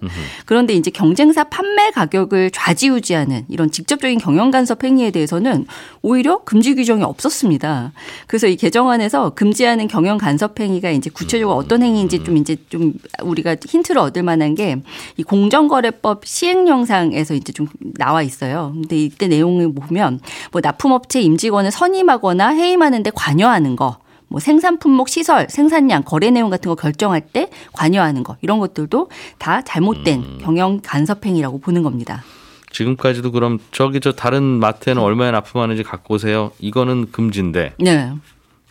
그런데 0.45 0.73
이제 0.73 0.91
경쟁사 0.91 1.45
판매 1.45 1.89
가격을 1.91 2.51
좌지우지하는 2.51 3.45
이런 3.47 3.71
직접적인 3.71 4.19
경영 4.19 4.51
간섭 4.51 4.83
행위에 4.83 5.11
대해서는 5.11 5.65
오히려 6.01 6.43
금지 6.43 6.75
규정이 6.75 7.03
없었습니다. 7.03 7.93
그래서 8.27 8.47
이 8.51 8.55
개정안에서 8.55 9.31
금지하는 9.31 9.87
경영 9.87 10.17
간섭 10.17 10.59
행위가 10.59 10.91
이제 10.91 11.09
구체적으로 11.09 11.57
어떤 11.57 11.81
행위인지 11.81 12.23
좀 12.23 12.37
이제 12.37 12.57
좀 12.69 12.93
우리가 13.23 13.55
힌트를 13.65 13.99
얻을 13.99 14.23
만한 14.23 14.55
게 14.55 14.81
이 15.17 15.23
공정거래법 15.23 16.25
시행 16.25 16.67
영상에서 16.67 17.33
이제 17.33 17.51
좀 17.53 17.67
나와 17.97 18.21
있어요. 18.21 18.71
근데 18.73 18.97
이때 18.97 19.27
내용을 19.27 19.73
보면 19.73 20.19
뭐 20.51 20.61
납품업체 20.63 21.21
임직원을 21.21 21.71
선임하거나 21.71 22.49
해임하는 22.49 23.03
데 23.03 23.11
관여하는 23.13 23.75
거 23.75 23.97
뭐 24.31 24.39
생산 24.39 24.79
품목 24.79 25.09
시설, 25.09 25.47
생산량, 25.49 26.03
거래 26.03 26.31
내용 26.31 26.49
같은 26.49 26.69
거 26.69 26.75
결정할 26.75 27.19
때 27.19 27.49
관여하는 27.73 28.23
거 28.23 28.37
이런 28.41 28.59
것들도 28.59 29.09
다 29.37 29.61
잘못된 29.61 30.37
경영 30.39 30.79
간섭 30.81 31.25
행위라고 31.25 31.59
보는 31.59 31.83
겁니다. 31.83 32.23
지금까지도 32.71 33.33
그럼 33.33 33.59
저기 33.73 33.99
저 33.99 34.13
다른 34.13 34.43
마트에는 34.43 35.01
얼마에 35.01 35.31
납품하는지 35.31 35.83
갖고 35.83 36.13
오세요. 36.13 36.51
이거는 36.59 37.11
금지인데. 37.11 37.73
네. 37.77 38.13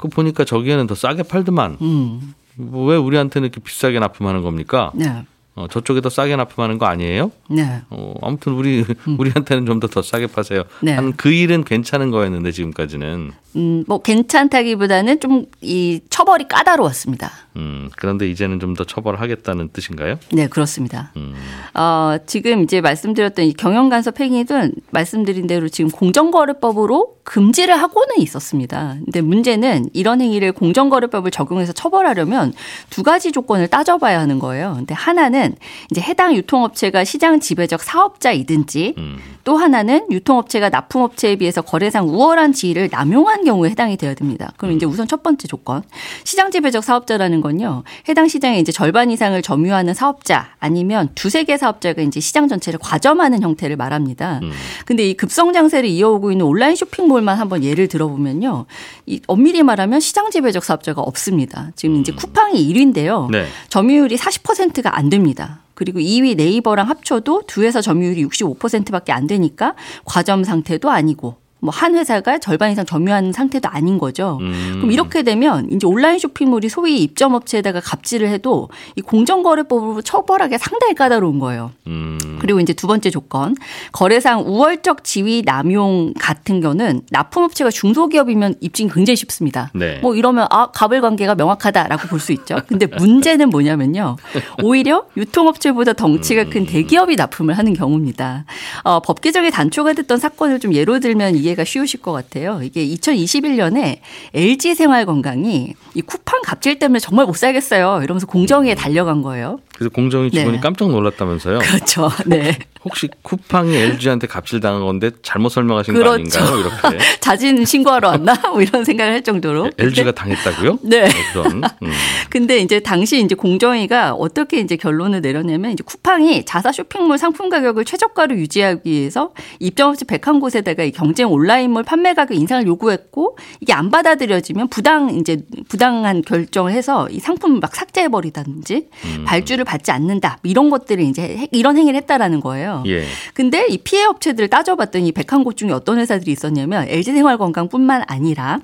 그 0.01 0.09
보니까 0.09 0.45
저기에는 0.45 0.87
더 0.87 0.95
싸게 0.95 1.25
팔더만. 1.25 1.77
음. 1.83 2.35
뭐왜 2.57 2.97
우리한테는 2.97 3.47
이렇게 3.49 3.61
비싸게 3.61 3.99
납품하는 4.01 4.43
겁니까? 4.43 4.91
네. 4.95 5.25
어, 5.57 5.67
저쪽에 5.69 6.01
더 6.01 6.09
싸게 6.09 6.37
납품하는 6.37 6.79
거 6.79 6.87
아니에요? 6.87 7.31
네. 7.51 7.83
어, 7.91 8.15
아무튼 8.23 8.55
우리 8.55 8.85
우리한테는 9.19 9.67
좀 9.67 9.79
더더 9.81 10.01
싸게 10.01 10.29
파세요. 10.29 10.63
네. 10.81 10.93
한그 10.95 11.31
일은 11.31 11.65
괜찮은 11.65 12.11
거였는데 12.11 12.51
지금까지는. 12.53 13.33
음, 13.57 13.85
뭐 13.87 14.01
괜찮다기보다는 14.01 15.21
좀 15.21 15.47
이 15.63 16.01
처벌이 16.09 16.49
까다로웠습니다. 16.49 17.31
음, 17.57 17.91
그런데 17.97 18.29
이제는 18.29 18.59
좀 18.59 18.71
더 18.75 18.85
처벌을 18.85 19.21
하겠다는 19.21 19.71
뜻인가요? 19.73 20.19
네, 20.33 20.47
그렇습니다. 20.47 21.13
음. 21.17 21.35
어, 21.75 22.17
지금 22.27 22.63
이제 22.63 22.81
말씀드렸던 22.81 23.45
이 23.45 23.53
경영간섭 23.53 24.21
행위는 24.21 24.73
말씀드린 24.91 25.47
대로 25.49 25.69
지금 25.69 25.91
공정거래법으로 25.91 27.17
금지를 27.25 27.77
하고는 27.77 28.19
있었습니다. 28.19 28.97
근데 29.05 29.21
문제는 29.21 29.91
이런 29.93 30.21
행위를 30.21 30.53
공정거래법을 30.53 31.31
적용해서 31.31 31.73
처벌하려면 31.73 32.53
두 32.91 33.03
가지 33.03 33.31
조건을 33.33 33.69
따져봐야 33.69 34.19
하는 34.21 34.39
거예요. 34.39 34.75
근데 34.77 34.95
하나는 34.95 35.55
이제 35.91 36.01
해당 36.01 36.35
유통업체가 36.35 37.05
시장 37.05 37.39
지배적 37.41 37.83
사업자이든지 37.83 38.95
음. 38.99 39.19
또 39.45 39.57
하나는 39.57 40.07
유통업체가 40.11 40.71
납품업체에 40.71 41.37
비해서 41.37 41.63
거래상 41.63 42.09
우월한 42.09 42.53
지위를 42.53 42.89
남용한 42.91 43.45
경우에 43.45 43.71
해당이 43.71 43.97
되어야 43.97 44.15
됩니다. 44.15 44.53
그럼 44.57 44.75
이제 44.77 44.87
우선 44.87 45.07
첫 45.07 45.23
번째 45.23 45.47
조건. 45.47 45.83
시장 46.25 46.51
지배적 46.51 46.83
사업자라는 46.83 47.40
건요. 47.41 47.83
해당 48.09 48.29
시장의 48.29 48.61
이제 48.61 48.73
절반 48.73 49.11
이상을 49.11 49.41
점유하는 49.43 49.95
사업자 49.95 50.55
아니면 50.59 51.09
두세 51.15 51.45
개 51.45 51.57
사업자가 51.57 52.03
이제 52.03 52.21
시장 52.21 52.49
전체를 52.49 52.79
과점하는 52.81 53.43
형태를 53.43 53.77
말합니다. 53.77 54.41
음. 54.43 54.53
근데 54.85 55.09
이 55.09 55.15
급성 55.15 55.53
장세를 55.53 55.89
이어오고 55.89 56.33
있는 56.33 56.47
온라인 56.47 56.77
쇼핑몰만 56.77 57.39
한번 57.39 57.65
예를 57.65 57.89
들어보면요. 57.89 58.67
이 59.07 59.21
엄밀히 59.27 59.63
말하면 59.63 60.01
시장 60.01 60.31
지배적 60.31 60.65
사업자가 60.65 61.03
없습니다. 61.03 61.71
지금 61.77 61.97
이제 61.97 62.13
쿠팡이 62.13 62.73
1위인데요. 62.73 63.31
네. 63.31 63.47
점유율이 63.69 64.17
40%가 64.17 64.97
안 64.97 65.09
됩니다. 65.11 65.61
그리고 65.75 65.99
2위 65.99 66.37
네이버랑 66.37 66.91
합쳐도 66.91 67.45
두 67.47 67.63
회사 67.63 67.81
점유율이 67.81 68.27
65%밖에 68.27 69.13
안 69.13 69.27
되니까 69.27 69.75
과점 70.05 70.45
상태도 70.45 70.91
아니고 70.91 71.37
뭐 71.61 71.71
한 71.81 71.95
회사가 71.95 72.39
절반 72.39 72.73
이상 72.73 72.85
점유하는 72.85 73.33
상태도 73.33 73.69
아닌 73.71 73.97
거죠. 73.99 74.39
음. 74.41 74.73
그럼 74.77 74.93
이렇게 74.93 75.23
되면 75.23 75.69
이제 75.73 75.87
온라인 75.87 76.19
쇼핑몰이 76.19 76.69
소위 76.69 77.03
입점 77.03 77.33
업체에다가 77.35 77.81
갑질을 77.81 78.29
해도 78.29 78.69
이 78.97 79.01
공정거래법으로 79.01 80.03
처벌하기 80.03 80.59
상당히 80.59 80.95
까다로운 80.95 81.39
거예요. 81.39 81.71
음. 81.87 82.19
그리고 82.41 82.61
이제 82.61 82.73
두 82.73 82.87
번째 82.87 83.11
조건 83.11 83.55
거래상 83.93 84.41
우월적 84.47 85.05
지위 85.05 85.43
남용 85.45 86.13
같은 86.19 86.61
경우는 86.61 87.03
납품업체가 87.11 87.71
중소기업이면 87.71 88.57
입증이 88.61 88.91
굉장히 88.91 89.17
쉽습니다. 89.17 89.71
네. 89.75 89.99
뭐 90.03 90.15
이러면 90.17 90.47
아 90.51 90.67
가불 90.71 91.01
관계가 91.01 91.35
명확하다라고 91.35 92.09
볼 92.09 92.21
수 92.21 92.33
있죠. 92.33 92.57
근데 92.69 92.85
문제는 92.99 93.49
뭐냐면요. 93.49 94.17
오히려 94.63 95.05
유통업체보다 95.17 95.95
덩치가 95.95 96.45
큰 96.45 96.67
대기업이 96.67 97.17
납품을 97.17 97.57
하는 97.57 97.73
경우입니다. 97.73 98.45
어, 98.85 99.01
법 99.01 99.21
개정에 99.23 99.49
단초가 99.51 99.95
됐던 99.95 100.19
사건을 100.19 100.61
좀 100.61 100.75
예로 100.75 101.01
들면 101.01 101.37
이해 101.37 101.50
가 101.55 101.65
쉬우실 101.65 102.01
것 102.01 102.13
같아요. 102.13 102.61
이게 102.63 102.87
2021년에 102.87 103.99
LG 104.35 104.75
생활건강이 104.75 105.75
이 105.95 106.03
쿠팡 106.03 106.43
갑질 106.43 106.79
때문에 106.79 106.99
정말 106.99 107.27
못 107.27 107.37
살겠어요. 107.37 108.01
이러면서 108.03 108.27
공정위에 108.27 108.75
달려간 108.75 109.23
거예요. 109.23 109.61
그래서 109.81 109.95
공정위 109.95 110.31
직원이 110.31 110.57
네. 110.57 110.61
깜짝 110.61 110.91
놀랐다면서요. 110.91 111.61
그렇죠. 111.61 112.11
네. 112.27 112.59
혹시 112.85 113.09
쿠팡이 113.23 113.75
LG한테 113.75 114.27
갑질당한 114.27 114.83
건데 114.83 115.11
잘못 115.23 115.49
설명하신 115.49 115.95
거 115.95 116.01
그렇죠. 116.01 116.39
아닌가요? 116.39 116.59
이렇게. 116.61 117.05
자진 117.21 117.65
신고하러 117.65 118.09
왔나? 118.09 118.35
뭐 118.51 118.61
이런 118.61 118.85
생각을 118.85 119.15
할 119.15 119.23
정도로. 119.23 119.71
LG가 119.79 120.13
당했다고요? 120.13 120.81
네. 120.83 121.09
그런. 121.33 121.63
음. 121.83 121.93
근데 122.29 122.59
이제 122.59 122.81
당시 122.81 123.23
이제 123.23 123.35
공정위가 123.35 124.13
어떻게 124.13 124.61
이제 124.61 124.77
결론을 124.77 125.23
내렸냐면 125.23 125.73
이제 125.73 125.83
쿠팡이 125.83 126.45
자사 126.45 126.73
쇼핑몰 126.73 127.17
상품 127.17 127.49
가격을 127.49 127.87
최저가로 127.87 128.37
유지하기 128.37 128.91
위해서 128.91 129.33
입점업체 129.61 130.05
101곳에다가 130.05 130.87
이 130.87 130.91
경쟁 130.93 131.31
온라인몰 131.33 131.85
판매 131.85 132.13
가격 132.13 132.37
인상을 132.37 132.67
요구했고 132.67 133.39
이게 133.63 133.73
안 133.73 133.91
받아들여지면 133.91 134.69
부당 134.69 135.09
이제 135.11 135.39
부당한 135.69 136.21
결정을 136.21 136.73
해서 136.73 137.09
이 137.09 137.19
상품을 137.19 137.61
막 137.61 137.75
삭제해 137.75 138.09
버리다든지 138.09 138.89
음. 139.05 139.25
발주를 139.27 139.65
받지 139.71 139.93
않는다 139.93 140.39
뭐 140.43 140.51
이런 140.51 140.69
것들을 140.69 141.03
이제 141.05 141.23
해- 141.23 141.49
이런 141.53 141.77
행위를 141.77 141.97
했다라는 142.01 142.41
거예요. 142.41 142.83
예. 142.87 143.05
근데 143.35 143.67
이 143.69 143.79
피해 143.79 144.05
업체들을 144.05 144.49
따져봤더니 144.49 145.13
101곳 145.13 145.57
중에 145.57 145.71
어떤 145.71 145.99
회사들이 145.99 146.33
있었냐면 146.33 146.89
LG생활건강뿐만 146.89 148.03
아니라 148.09 148.61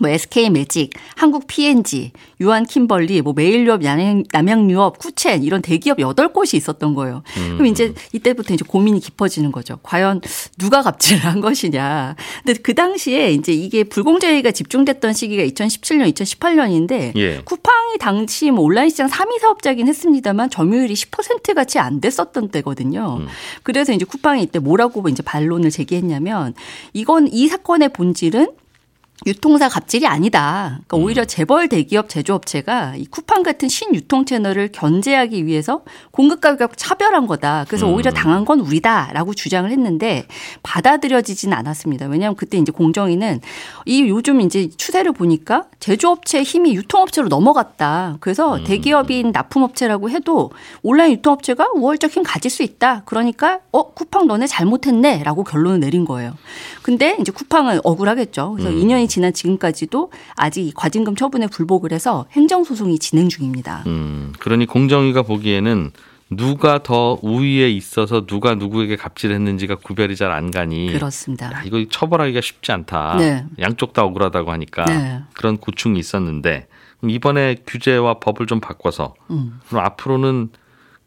뭐 0.00 0.10
SK 0.10 0.50
매직, 0.50 0.90
한국 1.16 1.46
P&G, 1.46 2.10
유한 2.40 2.64
킴벌리, 2.66 3.22
뭐 3.22 3.32
메일유업, 3.32 3.80
남양- 3.82 4.26
남양유업, 4.32 4.98
쿠첸 4.98 5.44
이런 5.44 5.62
대기업 5.62 5.98
8곳이 5.98 6.54
있었던 6.54 6.94
거예요. 6.94 7.22
그럼 7.34 7.66
이제 7.66 7.94
이때부터 8.12 8.54
이제 8.54 8.64
고민이 8.66 8.98
깊어지는 9.00 9.52
거죠. 9.52 9.78
과연 9.82 10.20
누가 10.58 10.82
갑질을 10.82 11.24
한 11.24 11.40
것이냐. 11.40 12.16
근데 12.44 12.60
그 12.60 12.74
당시에 12.74 13.30
이제 13.32 13.52
이게 13.52 13.84
불공정위가 13.84 14.50
집중됐던 14.50 15.12
시기가 15.12 15.42
2017년, 15.44 16.12
2018년인데 16.12 17.16
예. 17.16 17.40
쿠팡이 17.44 17.98
당시 17.98 18.50
뭐 18.50 18.64
온라인 18.64 18.90
시장 18.90 19.08
3위 19.08 19.38
사업자긴 19.40 19.86
했습니다만 19.88 20.50
점유율이 20.50 20.92
10% 20.94 21.54
같이 21.54 21.78
안 21.78 22.00
됐었던 22.00 22.48
때거든요. 22.48 23.20
그래서 23.62 23.92
이제 23.92 24.04
쿠팡이 24.04 24.42
이때 24.42 24.58
뭐라고 24.58 25.08
이제 25.08 25.22
반론을 25.22 25.70
제기했냐면 25.70 26.54
이건 26.92 27.28
이 27.30 27.46
사건의 27.48 27.90
본질은 27.90 28.48
유통사 29.26 29.68
갑질이 29.68 30.06
아니다. 30.06 30.80
그러니까 30.86 30.96
오히려 30.98 31.24
재벌 31.24 31.68
대기업 31.68 32.08
제조업체가 32.08 32.96
이 32.96 33.06
쿠팡 33.06 33.42
같은 33.42 33.68
신유통 33.68 34.26
채널을 34.26 34.70
견제하기 34.72 35.46
위해서 35.46 35.82
공급 36.10 36.40
가격 36.40 36.76
차별한 36.76 37.26
거다. 37.26 37.64
그래서 37.68 37.88
오히려 37.88 38.10
당한 38.10 38.44
건 38.44 38.60
우리다라고 38.60 39.32
주장을 39.32 39.70
했는데 39.70 40.26
받아들여지진 40.62 41.52
않았습니다. 41.52 42.06
왜냐하면 42.06 42.36
그때 42.36 42.58
이제 42.58 42.70
공정위는 42.70 43.40
이 43.86 44.08
요즘 44.08 44.40
이제 44.40 44.68
추세를 44.76 45.12
보니까 45.12 45.64
제조업체 45.78 46.42
힘이 46.42 46.74
유통업체로 46.74 47.28
넘어갔다. 47.28 48.18
그래서 48.20 48.62
대기업인 48.64 49.30
납품업체라고 49.32 50.10
해도 50.10 50.50
온라인 50.82 51.12
유통업체가 51.12 51.70
우월적 51.74 52.10
힘 52.10 52.24
가질 52.24 52.50
수 52.50 52.62
있다. 52.62 53.02
그러니까 53.06 53.60
어 53.70 53.92
쿠팡 53.92 54.26
너네 54.26 54.48
잘못했네라고 54.48 55.44
결론을 55.44 55.80
내린 55.80 56.04
거예요. 56.04 56.34
근데 56.82 57.16
이제 57.20 57.32
쿠팡은 57.32 57.80
억울하겠죠. 57.84 58.56
그래서 58.56 58.70
2년 58.70 59.03
이 59.04 59.08
지난 59.08 59.32
지금까지도 59.32 60.10
아직 60.36 60.62
이 60.66 60.72
과징금 60.74 61.14
처분에 61.14 61.46
불복을 61.48 61.92
해서 61.92 62.26
행정소송이 62.32 62.98
진행 62.98 63.28
중입니다. 63.28 63.84
음, 63.86 64.32
그러니 64.40 64.66
공정위가 64.66 65.22
보기에는 65.22 65.90
누가 66.30 66.82
더 66.82 67.18
우위에 67.22 67.70
있어서 67.70 68.24
누가 68.26 68.54
누구에게 68.54 68.96
갑질했는지가 68.96 69.76
구별이 69.76 70.16
잘 70.16 70.32
안 70.32 70.50
가니 70.50 70.90
그렇습니다. 70.92 71.52
야, 71.52 71.62
이거 71.64 71.84
처벌하기가 71.88 72.40
쉽지 72.40 72.72
않다. 72.72 73.16
네. 73.18 73.44
양쪽 73.60 73.92
다 73.92 74.02
억울하다고 74.02 74.50
하니까 74.50 74.84
네. 74.86 75.20
그런 75.34 75.58
고충이 75.58 75.98
있었는데 75.98 76.66
이번에 77.06 77.56
규제와 77.66 78.18
법을 78.20 78.46
좀 78.46 78.58
바꿔서 78.60 79.14
음. 79.30 79.60
그럼 79.68 79.84
앞으로는 79.84 80.48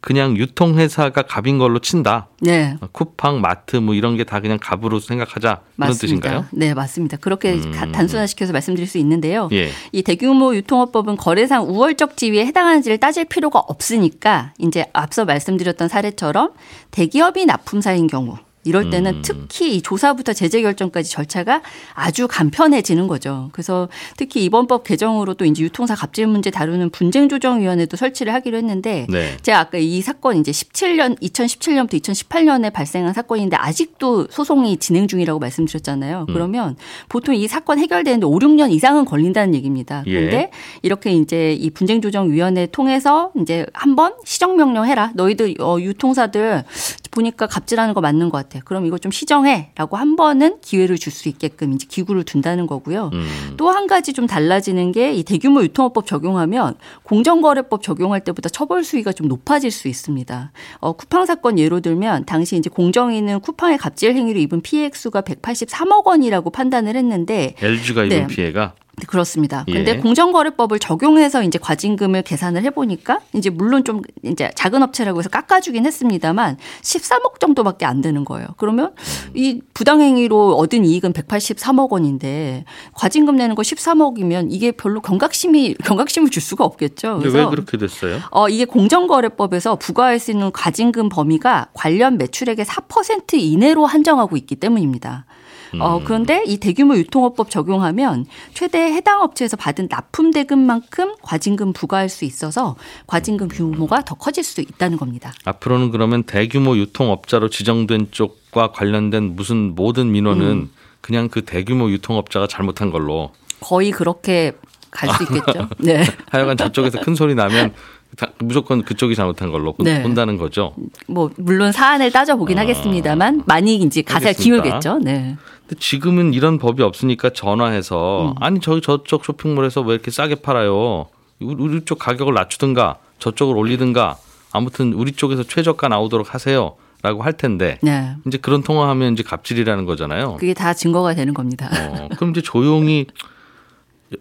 그냥 0.00 0.36
유통회사가 0.36 1.22
갑인 1.22 1.58
걸로 1.58 1.80
친다. 1.80 2.28
네. 2.40 2.76
쿠팡, 2.92 3.40
마트 3.40 3.76
뭐 3.76 3.94
이런 3.94 4.16
게 4.16 4.22
다 4.24 4.38
그냥 4.40 4.58
갑으로 4.60 5.00
생각하자 5.00 5.56
그런 5.56 5.64
맞습니다. 5.74 6.00
뜻인가요? 6.06 6.44
네, 6.52 6.72
맞습니다. 6.72 7.16
그렇게 7.16 7.54
음. 7.54 7.72
가- 7.72 7.90
단순화시켜서 7.90 8.52
말씀드릴 8.52 8.86
수 8.86 8.98
있는데요. 8.98 9.48
예. 9.52 9.70
이 9.92 10.02
대규모 10.02 10.54
유통업법은 10.54 11.16
거래상 11.16 11.64
우월적 11.64 12.16
지위에 12.16 12.46
해당하는지를 12.46 12.98
따질 12.98 13.24
필요가 13.24 13.58
없으니까 13.58 14.52
이제 14.58 14.86
앞서 14.92 15.24
말씀드렸던 15.24 15.88
사례처럼 15.88 16.50
대기업이 16.92 17.44
납품사인 17.46 18.06
경우 18.06 18.36
이럴 18.64 18.90
때는 18.90 19.16
음. 19.16 19.22
특히 19.22 19.76
이 19.76 19.82
조사부터 19.82 20.32
제재 20.32 20.60
결정까지 20.62 21.10
절차가 21.10 21.62
아주 21.94 22.28
간편해지는 22.28 23.06
거죠. 23.08 23.48
그래서 23.52 23.88
특히 24.16 24.44
이번 24.44 24.66
법 24.66 24.84
개정으로 24.84 25.34
또 25.34 25.44
이제 25.44 25.62
유통사 25.62 25.94
갑질 25.94 26.26
문제 26.26 26.50
다루는 26.50 26.90
분쟁조정위원회도 26.90 27.96
설치를 27.96 28.34
하기로 28.34 28.58
했는데 28.58 29.06
네. 29.08 29.36
제가 29.42 29.60
아까 29.60 29.78
이 29.78 30.00
사건 30.02 30.36
이제 30.36 30.50
17년 30.50 31.18
2017년부터 31.20 32.00
2018년에 32.00 32.72
발생한 32.72 33.14
사건인데 33.14 33.56
아직도 33.56 34.28
소송이 34.30 34.76
진행 34.78 35.08
중이라고 35.08 35.38
말씀드렸잖아요. 35.38 36.26
음. 36.28 36.34
그러면 36.34 36.76
보통 37.08 37.34
이 37.34 37.48
사건 37.48 37.78
해결되는데 37.78 38.26
5, 38.26 38.38
6년 38.38 38.70
이상은 38.70 39.04
걸린다는 39.04 39.54
얘기입니다. 39.54 40.02
예. 40.06 40.12
그런데 40.12 40.50
이렇게 40.82 41.12
이제 41.12 41.52
이 41.52 41.70
분쟁조정위원회 41.70 42.66
통해서 42.66 43.32
이제 43.40 43.66
한번 43.72 44.14
시정명령 44.24 44.86
해라. 44.86 45.12
너희들 45.14 45.54
어, 45.60 45.78
유통사들 45.80 46.64
보니까 47.10 47.46
갑질하는 47.46 47.94
거 47.94 48.00
맞는 48.00 48.30
것 48.30 48.38
같아. 48.38 48.60
그럼 48.64 48.86
이거 48.86 48.98
좀 48.98 49.10
시정해라고 49.12 49.96
한 49.96 50.16
번은 50.16 50.60
기회를 50.62 50.96
줄 50.96 51.08
수 51.12 51.28
있게끔 51.28 51.72
이제 51.72 51.86
기구를 51.88 52.22
둔다는 52.22 52.66
거고요. 52.66 53.10
음. 53.14 53.54
또한 53.56 53.86
가지 53.86 54.12
좀 54.12 54.26
달라지는 54.26 54.92
게 54.92 55.08
이 55.18 55.22
대규모 55.24 55.62
유통업법 55.62 56.06
적용하면 56.06 56.74
공정거래법 57.02 57.82
적용할 57.82 58.20
때보다 58.20 58.48
처벌 58.48 58.84
수위가 58.84 59.12
좀 59.12 59.26
높아질 59.26 59.70
수 59.70 59.88
있습니다. 59.88 60.52
어, 60.80 60.92
쿠팡 60.92 61.26
사건 61.26 61.58
예로 61.58 61.80
들면 61.80 62.26
당시 62.26 62.56
이제 62.56 62.68
공정위는 62.70 63.40
쿠팡의 63.40 63.78
갑질 63.78 64.14
행위로 64.14 64.38
입은 64.38 64.60
피해 64.60 64.84
액수가 64.84 65.22
183억 65.22 66.06
원이라고 66.06 66.50
판단을 66.50 66.94
했는데 66.94 67.54
LG가 67.60 68.04
입은 68.04 68.16
네. 68.16 68.26
피해가 68.26 68.74
네, 68.74 68.87
그렇습니다. 69.06 69.64
예. 69.68 69.72
근데 69.72 69.98
공정거래법을 69.98 70.78
적용해서 70.78 71.42
이제 71.42 71.58
과징금을 71.58 72.22
계산을 72.22 72.62
해보니까 72.64 73.20
이제 73.34 73.50
물론 73.50 73.84
좀 73.84 74.02
이제 74.22 74.50
작은 74.54 74.82
업체라고 74.82 75.18
해서 75.20 75.28
깎아주긴 75.28 75.86
했습니다만 75.86 76.56
13억 76.82 77.40
정도밖에 77.40 77.86
안 77.86 78.00
되는 78.00 78.24
거예요. 78.24 78.48
그러면 78.56 78.92
이 79.34 79.60
부당행위로 79.74 80.56
얻은 80.56 80.84
이익은 80.84 81.12
183억 81.12 81.90
원인데 81.90 82.64
과징금 82.94 83.36
내는 83.36 83.54
거 83.54 83.62
13억이면 83.62 84.48
이게 84.50 84.72
별로 84.72 85.00
경각심이 85.00 85.74
경각심을 85.84 86.30
줄 86.30 86.42
수가 86.42 86.64
없겠죠. 86.64 87.20
근데 87.22 87.38
왜 87.38 87.46
그렇게 87.46 87.76
됐어요? 87.76 88.20
어, 88.30 88.48
이게 88.48 88.64
공정거래법에서 88.64 89.76
부과할 89.76 90.18
수 90.18 90.30
있는 90.30 90.50
과징금 90.52 91.08
범위가 91.08 91.68
관련 91.72 92.18
매출액의 92.18 92.64
4% 92.64 93.34
이내로 93.34 93.86
한정하고 93.86 94.36
있기 94.36 94.56
때문입니다. 94.56 95.26
음. 95.74 95.80
어, 95.80 96.00
그런데 96.04 96.42
이 96.46 96.58
대규모 96.58 96.96
유통업법 96.96 97.50
적용하면 97.50 98.26
최대 98.54 98.78
해당 98.78 99.22
업체에서 99.22 99.56
받은 99.56 99.88
납품 99.90 100.30
대금만큼 100.30 101.14
과징금 101.22 101.72
부과할 101.72 102.08
수 102.08 102.24
있어서 102.24 102.76
과징금 103.06 103.48
규모가 103.48 104.04
더 104.04 104.14
커질 104.14 104.44
수 104.44 104.60
있다는 104.60 104.96
겁니다. 104.96 105.32
앞으로는 105.44 105.90
그러면 105.90 106.22
대규모 106.24 106.76
유통업자로 106.76 107.48
지정된 107.50 108.08
쪽과 108.10 108.72
관련된 108.72 109.36
무슨 109.36 109.74
모든 109.74 110.12
민원은 110.12 110.46
음. 110.46 110.70
그냥 111.00 111.28
그 111.28 111.44
대규모 111.44 111.90
유통업자가 111.90 112.46
잘못한 112.46 112.90
걸로 112.90 113.32
거의 113.60 113.90
그렇게 113.90 114.52
갈 114.90 115.10
수 115.14 115.22
있겠죠. 115.24 115.68
네. 115.78 116.04
하여간 116.30 116.56
저쪽에서 116.56 117.00
큰 117.00 117.14
소리 117.14 117.34
나면 117.34 117.74
다- 118.16 118.32
무조건 118.38 118.82
그쪽이 118.82 119.14
잘못한 119.14 119.50
걸로 119.52 119.72
본- 119.74 119.84
네. 119.84 120.02
본다는 120.02 120.38
거죠. 120.38 120.74
뭐 121.06 121.30
물론 121.36 121.72
사안을 121.72 122.10
따져 122.10 122.36
보긴 122.36 122.58
아. 122.58 122.62
하겠습니다만 122.62 123.42
많이 123.46 123.76
이제 123.76 124.02
알겠습니다. 124.06 124.42
기울겠죠. 124.42 124.98
네. 125.02 125.36
근데 125.66 125.80
지금은 125.80 126.34
이런 126.34 126.58
법이 126.58 126.82
없으니까 126.82 127.28
음. 127.28 127.30
전화해서 127.34 128.34
아니 128.40 128.60
저기 128.60 128.80
저쪽 128.80 129.24
쇼핑몰에서 129.24 129.82
왜 129.82 129.94
이렇게 129.94 130.10
싸게 130.10 130.36
팔아요? 130.36 131.06
우리 131.40 131.62
우리 131.62 131.84
쪽 131.84 131.98
가격을 131.98 132.34
낮추든가 132.34 132.96
저쪽을 133.18 133.56
올리든가 133.56 134.16
아무튼 134.52 134.92
우리 134.94 135.12
쪽에서 135.12 135.42
최저가 135.44 135.88
나오도록 135.88 136.34
하세요 136.34 136.74
라고 137.02 137.22
할 137.22 137.34
텐데 137.34 137.78
네. 137.82 138.16
이제 138.26 138.38
그런 138.38 138.62
통화하면 138.64 139.12
이제 139.12 139.22
갑질이라는 139.22 139.84
거잖아요. 139.84 140.34
그게 140.40 140.54
다 140.54 140.74
증거가 140.74 141.14
되는 141.14 141.32
겁니다. 141.34 141.68
어, 141.72 142.08
그럼 142.16 142.30
이제 142.30 142.40
조용히 142.40 143.06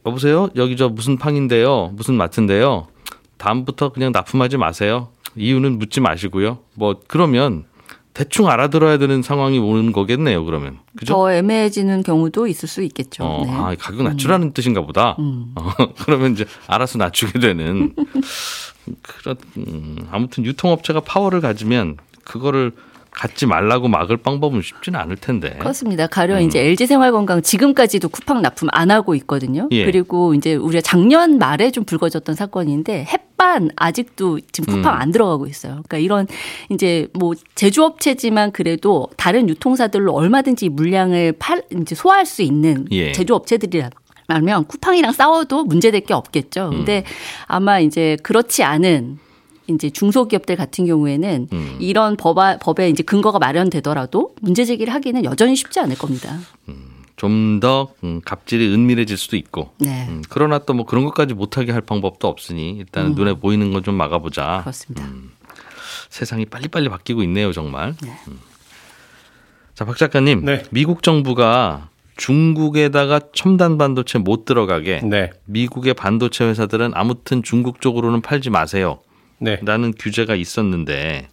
여보세요? 0.05 0.49
여기 0.55 0.75
저 0.75 0.89
무슨 0.89 1.17
팡인데요? 1.17 1.91
무슨 1.95 2.15
마트인데요? 2.15 2.87
다음부터 3.37 3.89
그냥 3.89 4.11
납품하지 4.11 4.57
마세요. 4.57 5.09
이유는 5.35 5.77
묻지 5.79 6.01
마시고요. 6.01 6.59
뭐 6.73 6.99
그러면 7.07 7.65
대충 8.13 8.47
알아들어야 8.47 8.97
되는 8.97 9.21
상황이 9.21 9.59
오는 9.59 9.91
거겠네요. 9.91 10.43
그러면 10.43 10.79
그죠? 10.97 11.13
더 11.13 11.31
애매해지는 11.31 12.01
경우도 12.01 12.47
있을 12.47 12.67
수 12.67 12.81
있겠죠. 12.81 13.23
어, 13.23 13.45
네. 13.45 13.51
아, 13.51 13.75
가격 13.77 14.01
낮추라는 14.01 14.53
뜻인가 14.53 14.81
보다. 14.81 15.15
음. 15.19 15.53
어, 15.55 15.61
그러면 16.03 16.33
이제 16.33 16.45
알아서 16.65 16.97
낮추게 16.97 17.37
되는 17.39 17.93
그런 19.03 19.35
음, 19.57 19.97
아무튼 20.09 20.45
유통업체가 20.45 21.01
파워를 21.01 21.41
가지면 21.41 21.97
그거를 22.23 22.71
갖지 23.17 23.47
말라고 23.47 23.87
막을 23.87 24.17
방법은 24.17 24.61
쉽지는 24.61 24.99
않을 24.99 25.15
텐데. 25.15 25.57
그렇습니다. 25.57 26.05
가령 26.05 26.43
이제 26.43 26.59
LG 26.59 26.85
생활건강 26.85 27.41
지금까지도 27.41 28.09
쿠팡 28.09 28.43
납품 28.43 28.69
안 28.71 28.91
하고 28.91 29.15
있거든요. 29.15 29.67
예. 29.71 29.85
그리고 29.85 30.35
이제 30.35 30.53
우리가 30.53 30.81
작년 30.81 31.39
말에 31.39 31.71
좀 31.71 31.83
불거졌던 31.83 32.35
사건인데 32.35 33.05
햇반 33.05 33.71
아직도 33.75 34.41
지금 34.51 34.75
쿠팡 34.75 34.93
음. 34.93 35.01
안 35.01 35.11
들어가고 35.11 35.47
있어요. 35.47 35.81
그러니까 35.87 35.97
이런 35.97 36.27
이제 36.69 37.07
뭐 37.13 37.33
제조업체지만 37.55 38.51
그래도 38.51 39.07
다른 39.17 39.49
유통사들로 39.49 40.13
얼마든지 40.13 40.67
이 40.67 40.69
물량을 40.69 41.33
팔 41.39 41.63
이제 41.71 41.95
소화할 41.95 42.27
수 42.27 42.43
있는 42.43 42.85
예. 42.91 43.13
제조업체들이라 43.13 43.89
면 44.43 44.65
쿠팡이랑 44.65 45.11
싸워도 45.11 45.63
문제될 45.63 46.01
게 46.01 46.13
없겠죠. 46.13 46.69
근데 46.69 47.03
아마 47.47 47.79
이제 47.79 48.15
그렇지 48.21 48.61
않은 48.61 49.17
이제 49.67 49.89
중소기업들 49.89 50.55
같은 50.55 50.85
경우에는 50.85 51.47
음. 51.51 51.77
이런 51.79 52.15
법아, 52.17 52.57
법에 52.57 52.89
이제 52.89 53.03
근거가 53.03 53.39
마련되더라도 53.39 54.33
문제 54.41 54.65
제기를 54.65 54.93
하기는 54.93 55.23
여전히 55.25 55.55
쉽지 55.55 55.79
않을 55.79 55.97
겁니다. 55.97 56.39
좀더 57.17 57.89
음, 58.03 58.21
갑질이 58.23 58.71
은밀해질 58.73 59.17
수도 59.17 59.35
있고. 59.37 59.71
네. 59.79 60.05
음, 60.07 60.21
그러나 60.29 60.59
또 60.59 60.73
뭐 60.73 60.85
그런 60.85 61.03
것까지 61.05 61.33
못하게 61.33 61.71
할 61.71 61.81
방법도 61.81 62.27
없으니 62.27 62.75
일단 62.77 63.07
은 63.07 63.15
눈에 63.15 63.33
보이는 63.33 63.73
건 63.73 63.83
좀 63.83 63.95
막아보자. 63.95 64.59
그렇습니다. 64.61 65.07
세상이 66.09 66.45
빨리빨리 66.45 66.89
바뀌고 66.89 67.23
있네요, 67.23 67.51
정말. 67.51 67.95
음. 68.27 68.39
자, 69.73 69.85
박 69.85 69.97
작가님. 69.97 70.45
네. 70.45 70.63
미국 70.71 71.03
정부가 71.03 71.89
중국에다가 72.17 73.19
첨단 73.33 73.77
반도체 73.77 74.17
못 74.19 74.45
들어가게 74.45 75.01
네. 75.03 75.31
미국의 75.45 75.93
반도체 75.93 76.45
회사들은 76.45 76.91
아무튼 76.95 77.43
중국 77.43 77.81
쪽으로는 77.81 78.21
팔지 78.21 78.49
마세요. 78.49 78.99
네. 79.39 79.59
라는 79.63 79.93
규제가 79.93 80.35
있었는데 80.35 81.27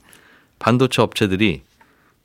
반도체 0.59 1.03
업체들이 1.03 1.63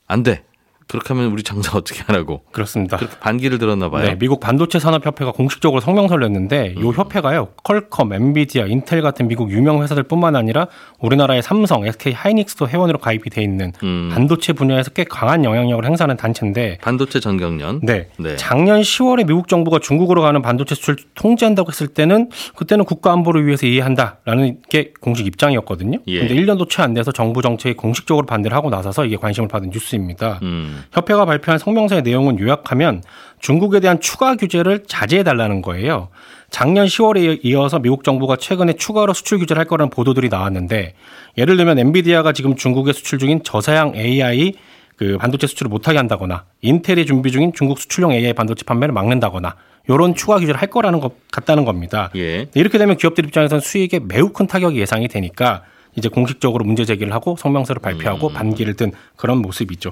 안 0.08 0.24
돼. 0.24 0.44
그렇게 0.90 1.14
하면 1.14 1.32
우리 1.32 1.44
장사 1.44 1.78
어떻게 1.78 2.02
하라고 2.08 2.42
그렇습니다. 2.52 2.98
반기를 3.20 3.60
들었나 3.60 3.90
봐요. 3.92 4.06
네, 4.06 4.16
미국 4.18 4.40
반도체 4.40 4.80
산업협회가 4.80 5.32
공식적으로 5.32 5.82
성명서를 5.82 6.28
냈는데 6.28 6.74
이 6.76 6.82
협회가요 6.82 7.50
퀄컴, 7.64 8.12
엔비디아, 8.12 8.66
인텔 8.66 9.04
같은 9.04 9.28
미국 9.28 9.52
유명 9.52 9.84
회사들뿐만 9.84 10.36
아니라 10.36 10.68
우리나라의 11.00 11.44
삼성, 11.44 11.86
SK 11.86 12.14
하이닉스도 12.14 12.68
회원으로 12.68 12.98
가입이 12.98 13.30
돼 13.30 13.44
있는 13.44 13.72
음. 13.84 14.10
반도체 14.12 14.54
분야에서 14.54 14.90
꽤 14.90 15.04
강한 15.04 15.46
영향력을 15.46 15.86
행사하는 15.86 16.18
단체인데 16.18 16.80
반도체 16.82 17.20
전경련. 17.20 17.82
네. 17.84 18.08
네. 18.18 18.36
작년 18.38 18.82
10월에 18.82 19.28
미국 19.28 19.48
정부가 19.48 19.78
중국으로 19.78 20.24
가는 20.24 20.42
반도체 20.42 20.74
수출 20.74 20.96
통제한다고 21.14 21.70
했을 21.70 21.88
때는 21.88 22.30
그때는 22.56 22.84
국가 22.84 23.12
안보를 23.14 23.46
위해서 23.46 23.68
이해한다라는 23.68 24.62
게 24.70 24.94
공식 25.00 25.28
입장이었거든요. 25.28 26.00
예. 26.08 26.20
근데 26.20 26.34
1년도 26.34 26.68
채 26.68 26.80
안 26.80 26.94
돼서 26.94 27.12
정부 27.12 27.42
정책에 27.42 27.76
공식적으로 27.76 28.26
반대를 28.26 28.56
하고 28.56 28.70
나서서 28.70 29.06
이게 29.06 29.18
관심을 29.18 29.50
받은 29.50 29.70
뉴스입니다. 29.72 30.40
음. 30.44 30.79
협회가 30.92 31.26
발표한 31.26 31.60
성명서의 31.60 32.02
내용은 32.02 32.40
요약하면 32.40 33.04
중국에 33.40 33.80
대한 33.80 34.00
추가 34.00 34.36
규제를 34.36 34.84
자제해 34.88 35.24
달라는 35.24 35.62
거예요. 35.62 36.10
작년 36.50 36.88
10월에 36.88 37.40
이어서 37.44 37.80
미국 37.80 38.04
정부가 38.04 38.36
최근에 38.36 38.74
추가로 38.74 39.14
수출 39.14 39.40
규제를 39.40 39.60
할 39.60 39.68
거라는 39.68 39.90
보도들이 39.90 40.30
나왔는데 40.30 40.96
예를 41.38 41.58
들면 41.58 41.80
엔비디아가 41.80 42.34
지금 42.34 42.56
중국에 42.56 42.94
수출 42.94 43.20
중인 43.20 43.44
저사양 43.44 43.96
AI 43.96 44.54
그 44.98 45.18
반도체 45.18 45.48
수출을 45.48 45.70
못하게 45.70 45.98
한다거나 45.98 46.46
인텔이 46.62 47.06
준비 47.06 47.32
중인 47.32 47.54
중국 47.54 47.80
수출용 47.80 48.12
AI 48.12 48.34
반도체 48.34 48.66
판매를 48.66 48.94
막는다거나 48.94 49.56
이런 49.88 50.14
추가 50.14 50.36
규제를 50.36 50.62
할 50.62 50.70
거라는 50.70 51.00
것 51.00 51.14
같다는 51.32 51.66
겁니다. 51.66 52.12
예. 52.16 52.48
이렇게 52.54 52.78
되면 52.78 52.98
기업들 52.98 53.26
입장에서는 53.26 53.62
수익에 53.62 54.00
매우 54.00 54.30
큰 54.30 54.46
타격이 54.46 54.80
예상이 54.80 55.08
되니까 55.08 55.64
이제 55.96 56.10
공식적으로 56.10 56.66
문제 56.66 56.86
제기를 56.86 57.14
하고 57.14 57.36
성명서를 57.38 57.82
발표하고 57.82 58.30
반기를 58.30 58.76
든 58.76 58.92
그런 59.16 59.40
모습이죠. 59.40 59.92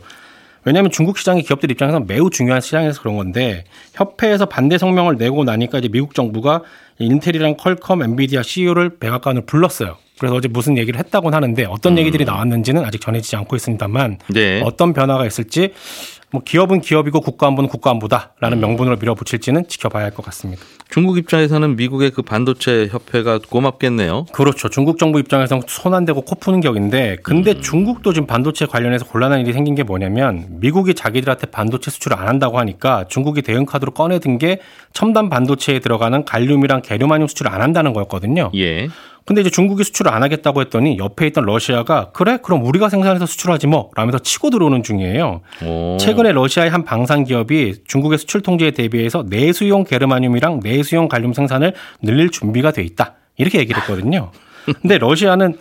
왜냐하면 0.67 0.91
중국 0.91 1.17
시장이 1.17 1.43
기업들 1.43 1.71
입장에서 1.71 2.01
매우 2.01 2.30
중요한 2.30 2.60
시장에서 2.60 3.01
그런 3.01 3.15
건데 3.15 3.63
협회에서 3.93 4.47
반대 4.47 4.77
성명을 4.77 5.15
내고 5.15 5.45
나니까 5.45 5.77
이제 5.77 5.88
미국 5.88 6.13
정부가 6.13 6.62
인텔이랑 6.99 7.56
퀄컴, 7.56 8.03
엔비디아 8.03 8.43
CEO를 8.43 8.97
백악관을 8.99 9.45
불렀어요. 9.45 9.95
그래서 10.19 10.36
어제 10.36 10.49
무슨 10.49 10.77
얘기를 10.77 10.99
했다고는 10.99 11.34
하는데 11.34 11.63
어떤 11.69 11.97
얘기들이 11.97 12.25
나왔는지는 12.25 12.84
아직 12.84 12.99
전해지지 12.99 13.38
않고 13.38 13.56
있습니다만 13.56 14.17
네. 14.34 14.62
어떤 14.62 14.91
변화가 14.91 15.25
있을지 15.25 15.71
뭐 16.30 16.42
기업은 16.44 16.82
기업이고 16.82 17.22
국가안보는 17.22 17.70
국가안보다라는 17.70 18.60
명분으로 18.60 18.98
밀어붙일지는 18.98 19.68
지켜봐야 19.68 20.04
할 20.04 20.12
것 20.12 20.26
같습니다. 20.26 20.62
중국 20.90 21.18
입장에서는 21.18 21.76
미국의 21.76 22.12
그 22.12 22.22
반도체 22.22 22.88
협회가 22.88 23.40
고맙겠네요. 23.40 24.26
그렇죠. 24.32 24.70
중국 24.70 24.98
정부 24.98 25.20
입장에서는 25.20 25.63
손 25.68 25.94
안 25.94 26.04
대고 26.06 26.22
코 26.22 26.36
푸는 26.36 26.60
격인데, 26.60 27.18
근데 27.24 27.60
중국도 27.62 28.12
지금 28.13 28.28
반도체 28.28 28.66
관련해서 28.66 29.06
곤란한 29.06 29.40
일이 29.42 29.54
생긴 29.54 29.74
게 29.76 29.84
뭐냐면, 29.84 30.46
미국이 30.50 30.94
자기들한테 30.94 31.48
반도체 31.48 31.92
수출을 31.92 32.18
안 32.18 32.28
한다고 32.28 32.60
하니까 32.60 33.06
중국이 33.08 33.42
대응 33.42 33.66
카드로 33.66 33.92
꺼내든 33.94 34.38
게 34.38 34.60
첨단 34.94 35.30
반도체에 35.30 35.80
들어가는 35.80 36.26
갈륨이랑 36.26 36.82
게르마늄 36.82 37.28
수출을 37.28 37.52
안 37.52 37.62
한다는 37.62 37.94
거였거든요. 37.94 38.52
예. 38.56 38.90
근데 39.28 39.42
이제 39.42 39.50
중국이 39.50 39.84
수출을 39.84 40.10
안 40.13 40.24
하겠다고 40.24 40.62
했더니 40.62 40.98
옆에 40.98 41.28
있던 41.28 41.44
러시아가 41.44 42.12
그래 42.13 42.40
그럼 42.42 42.63
우리가 42.66 42.88
생산해서 42.88 43.26
수출하지 43.26 43.68
뭐 43.68 43.92
라면서 43.94 44.20
치고 44.20 44.50
들어오는 44.50 44.84
중이에요. 44.84 45.42
오. 45.66 45.98
최근에 46.00 46.32
러시아의 46.32 46.70
한 46.72 46.86
방산 46.86 47.26
기업이 47.26 47.84
중국의 47.86 48.20
수출 48.20 48.42
통제에 48.42 48.72
대비해서 48.72 49.26
내수용 49.28 49.84
게르마늄이랑 49.84 50.62
내수용 50.63 51.10
갈륨 51.10 51.34
생산을 51.34 51.74
늘릴 52.02 52.30
준비가 52.30 52.72
돼 52.72 52.84
있다. 52.84 53.16
이렇게 53.36 53.60
얘기를 53.60 53.82
했거든요. 53.82 54.32
근데 54.82 54.98
러시아는 54.98 55.58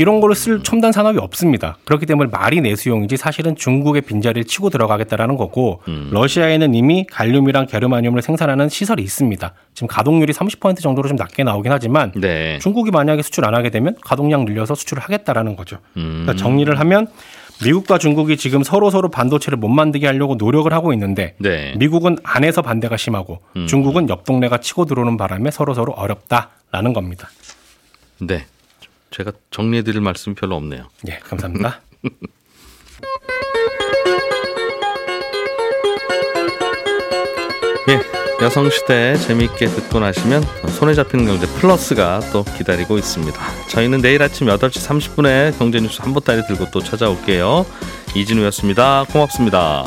이런 0.00 0.22
거를 0.22 0.34
쓸 0.34 0.62
첨단 0.62 0.92
산업이 0.92 1.18
없습니다. 1.18 1.76
그렇기 1.84 2.06
때문에 2.06 2.30
말이 2.32 2.62
내수용이지 2.62 3.18
사실은 3.18 3.54
중국의 3.54 4.00
빈자리를 4.00 4.46
치고 4.46 4.70
들어가겠다라는 4.70 5.36
거고 5.36 5.82
러시아에는 6.10 6.74
이미 6.74 7.04
갈륨이랑 7.04 7.66
게르마늄을 7.66 8.22
생산하는 8.22 8.70
시설이 8.70 9.02
있습니다. 9.02 9.52
지금 9.74 9.88
가동률이 9.88 10.32
30% 10.32 10.80
정도로 10.80 11.06
좀 11.06 11.18
낮게 11.18 11.44
나오긴 11.44 11.70
하지만 11.70 12.12
네. 12.16 12.58
중국이 12.60 12.90
만약에 12.90 13.20
수출 13.20 13.44
안 13.44 13.54
하게 13.54 13.68
되면 13.68 13.94
가동량 14.00 14.46
늘려서 14.46 14.74
수출을 14.74 15.02
하겠다라는 15.02 15.54
거죠. 15.54 15.76
음. 15.98 16.22
그러니까 16.22 16.34
정리를 16.34 16.80
하면 16.80 17.06
미국과 17.62 17.98
중국이 17.98 18.38
지금 18.38 18.62
서로 18.62 18.88
서로 18.88 19.10
반도체를 19.10 19.58
못 19.58 19.68
만들게 19.68 20.06
하려고 20.06 20.36
노력을 20.36 20.72
하고 20.72 20.94
있는데 20.94 21.34
네. 21.36 21.74
미국은 21.76 22.16
안에서 22.22 22.62
반대가 22.62 22.96
심하고 22.96 23.40
중국은 23.68 24.08
옆 24.08 24.24
동네가 24.24 24.60
치고 24.60 24.86
들어오는 24.86 25.18
바람에 25.18 25.50
서로 25.50 25.74
서로 25.74 25.92
어렵다라는 25.92 26.94
겁니다. 26.94 27.28
네. 28.18 28.46
제가 29.10 29.32
정리해 29.50 29.82
드릴 29.82 30.00
말씀이 30.00 30.34
별로 30.34 30.56
없네요. 30.56 30.88
예, 31.08 31.18
감사합니다. 31.22 31.80
예. 37.88 38.00
여성시대 38.44 39.16
재미있게 39.18 39.66
듣고 39.66 40.00
나시면 40.00 40.42
손에 40.78 40.94
잡히는 40.94 41.26
경제 41.26 41.46
플러스가 41.58 42.20
또 42.32 42.42
기다리고 42.42 42.96
있습니다. 42.96 43.38
저희는 43.68 44.00
내일 44.00 44.22
아침 44.22 44.46
8시 44.46 44.88
30분에 44.88 45.58
경제뉴스 45.58 46.00
한보 46.00 46.20
따리 46.20 46.46
들고 46.46 46.70
또 46.70 46.80
찾아올게요. 46.80 47.66
이진우였습니다. 48.14 49.04
고맙습니다. 49.12 49.84